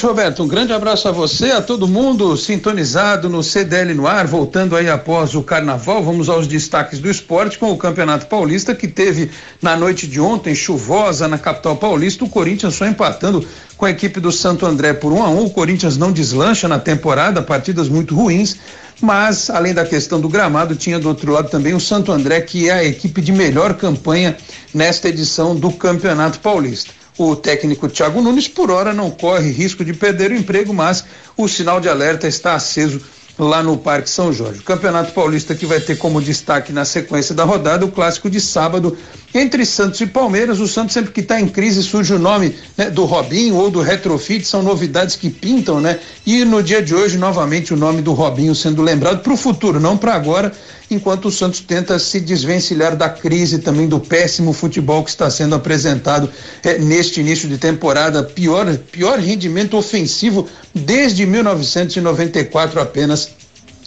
[0.05, 4.75] Roberto, um grande abraço a você, a todo mundo sintonizado no CDL no ar, voltando
[4.75, 6.03] aí após o carnaval.
[6.03, 9.29] Vamos aos destaques do esporte com o Campeonato Paulista, que teve
[9.61, 13.45] na noite de ontem, chuvosa na capital paulista, o Corinthians só empatando
[13.77, 15.45] com a equipe do Santo André por um a um.
[15.45, 18.57] O Corinthians não deslancha na temporada, partidas muito ruins.
[19.01, 22.69] Mas, além da questão do gramado, tinha do outro lado também o Santo André, que
[22.69, 24.37] é a equipe de melhor campanha
[24.73, 27.00] nesta edição do Campeonato Paulista.
[27.17, 31.03] O técnico Thiago Nunes, por hora, não corre risco de perder o emprego, mas
[31.35, 33.01] o sinal de alerta está aceso
[33.37, 34.59] lá no Parque São Jorge.
[34.59, 38.39] O Campeonato Paulista que vai ter como destaque na sequência da rodada o clássico de
[38.39, 38.97] sábado
[39.33, 40.59] entre Santos e Palmeiras.
[40.59, 43.81] O Santos sempre que está em crise surge o nome né, do Robinho ou do
[43.81, 45.99] Retrofit, são novidades que pintam, né?
[46.25, 49.79] E no dia de hoje novamente o nome do Robinho sendo lembrado para o futuro,
[49.79, 50.51] não para agora.
[50.91, 55.55] Enquanto o Santos tenta se desvencilhar da crise também do péssimo futebol que está sendo
[55.55, 56.29] apresentado
[56.61, 63.31] é, neste início de temporada, pior, pior rendimento ofensivo desde 1994 apenas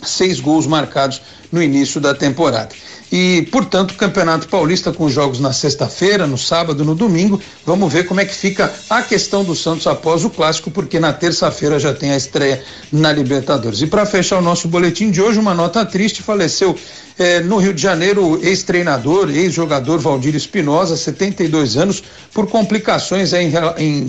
[0.02, 1.20] seis gols marcados
[1.52, 2.70] no início da temporada.
[3.16, 7.40] E, portanto, o Campeonato Paulista com jogos na sexta-feira, no sábado, no domingo.
[7.64, 11.12] Vamos ver como é que fica a questão do Santos após o clássico, porque na
[11.12, 13.82] terça-feira já tem a estreia na Libertadores.
[13.82, 16.76] E para fechar o nosso boletim de hoje, uma nota triste: faleceu
[17.18, 22.02] eh, no Rio de Janeiro, ex-treinador, ex-jogador Valdir Espinosa, 72 anos,
[22.32, 24.04] por complicações em, em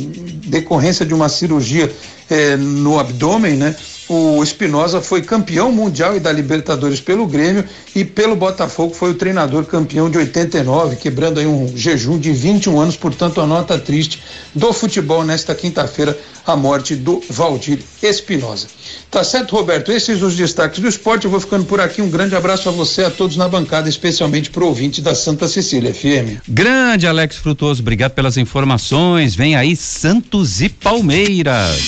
[0.46, 1.92] decorrência de uma cirurgia
[2.30, 3.76] eh, no abdômen, né?
[4.08, 9.16] O Espinosa foi campeão mundial e da Libertadores pelo Grêmio e pelo Botafogo foi o
[9.16, 14.22] treinador campeão de 89, quebrando aí um jejum de 21 anos, portanto a nota triste
[14.54, 18.68] do futebol nesta quinta-feira, a morte do Valdir Espinosa.
[19.10, 19.92] Tá certo, Roberto?
[19.92, 21.26] Esses os destaques do esporte.
[21.26, 22.02] Eu vou ficando por aqui.
[22.02, 25.48] Um grande abraço a você, a todos na bancada, especialmente para o ouvinte da Santa
[25.48, 26.40] Cecília FM.
[26.48, 29.36] Grande Alex Frutuoso, obrigado pelas informações.
[29.36, 31.80] Vem aí Santos e Palmeiras.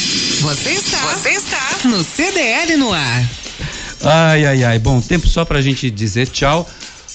[0.41, 3.29] Você está, você está no CDL no ar.
[4.03, 4.79] Ai, ai, ai.
[4.79, 6.67] Bom, tempo só para a gente dizer tchau.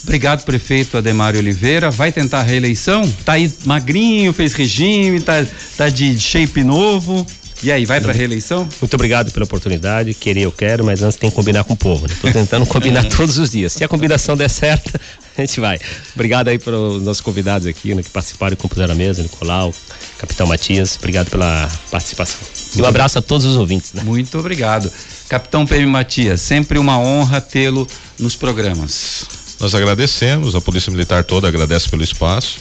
[0.03, 1.91] Obrigado, prefeito Ademário Oliveira.
[1.91, 3.09] Vai tentar a reeleição?
[3.25, 7.25] Tá aí magrinho, fez regime, tá, tá de shape novo.
[7.63, 8.69] E aí, vai para reeleição?
[8.81, 10.15] Muito obrigado pela oportunidade.
[10.15, 12.07] Querer eu quero, mas antes tem que combinar com o povo.
[12.07, 12.35] Estou né?
[12.35, 13.73] tentando combinar todos os dias.
[13.75, 14.91] Se a combinação der certo,
[15.39, 15.79] a gente vai.
[16.13, 19.73] Obrigado aí para os nossos convidados aqui, né, que participaram e compuseram a mesa, Nicolau,
[20.19, 20.97] Capitão Matias.
[20.99, 22.41] Obrigado pela participação.
[22.75, 23.93] E um abraço a todos os ouvintes.
[23.93, 24.03] Né?
[24.03, 24.91] Muito obrigado.
[25.29, 27.87] Capitão PM Matias, sempre uma honra tê-lo
[28.19, 29.25] nos programas.
[29.61, 32.59] Nós agradecemos, a Polícia Militar toda agradece pelo espaço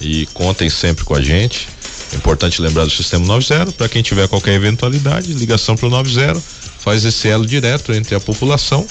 [0.00, 1.68] e contem sempre com a gente.
[2.12, 6.40] É importante lembrar do sistema 90, para quem tiver qualquer eventualidade, ligação para o 90,
[6.78, 8.86] faz esse elo direto entre a população,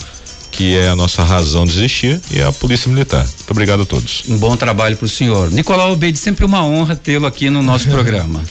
[0.51, 3.26] que é a nossa razão de existir, e a Polícia Militar.
[3.26, 4.24] Muito obrigado a todos.
[4.28, 5.51] Um bom trabalho para o senhor.
[5.51, 8.43] Nicolau Obeide, sempre uma honra tê-lo aqui no nosso programa.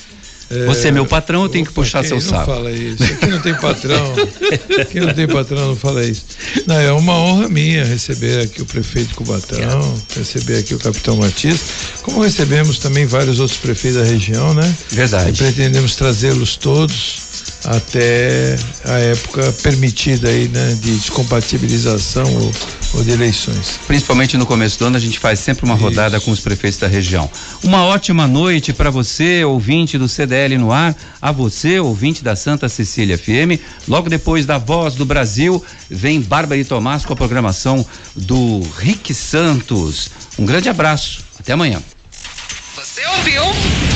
[0.66, 2.51] Você é meu patrão, eu tenho que puxar seu saco.
[2.51, 3.03] Não fala isso.
[3.03, 4.14] Aqui não tem patrão.
[4.80, 6.24] aqui não tem patrão, não fala isso.
[6.66, 11.61] Não, é uma honra minha receber aqui o prefeito Cubatão, receber aqui o capitão Matias,
[12.03, 14.74] como recebemos também vários outros prefeitos da região, né?
[14.90, 15.30] Verdade.
[15.30, 17.26] E pretendemos trazê-los todos
[17.64, 22.53] até a época permitida aí, né, de descompatibilização ou,
[22.97, 23.78] ou, de eleições.
[23.86, 26.26] Principalmente no começo do ano a gente faz sempre uma rodada Isso.
[26.26, 27.30] com os prefeitos da região.
[27.62, 32.68] Uma ótima noite para você, ouvinte do CDL no ar, a você, ouvinte da Santa
[32.68, 33.61] Cecília FM.
[33.86, 37.84] Logo depois da Voz do Brasil, vem Bárbara e Tomás com a programação
[38.14, 40.11] do Rick Santos.
[40.38, 41.24] Um grande abraço.
[41.38, 41.82] Até amanhã.
[42.74, 43.95] Você ouviu?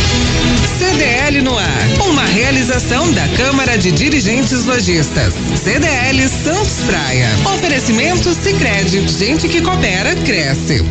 [0.80, 1.88] CDL no ar.
[2.08, 5.34] Uma realização da Câmara de Dirigentes Lojistas.
[5.62, 7.28] CDL Santos Praia.
[7.54, 9.06] Oferecimento Sicredi.
[9.06, 10.82] Gente que coopera cresce.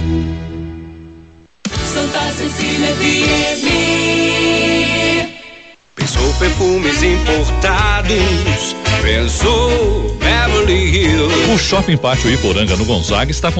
[1.91, 3.69] Santa Cecília FM.
[5.95, 8.75] Pensou perfumes importados.
[9.01, 11.51] Pensou Beverly Hills.
[11.51, 13.47] O Shopping Pátio Iporanga no Gonzaga está com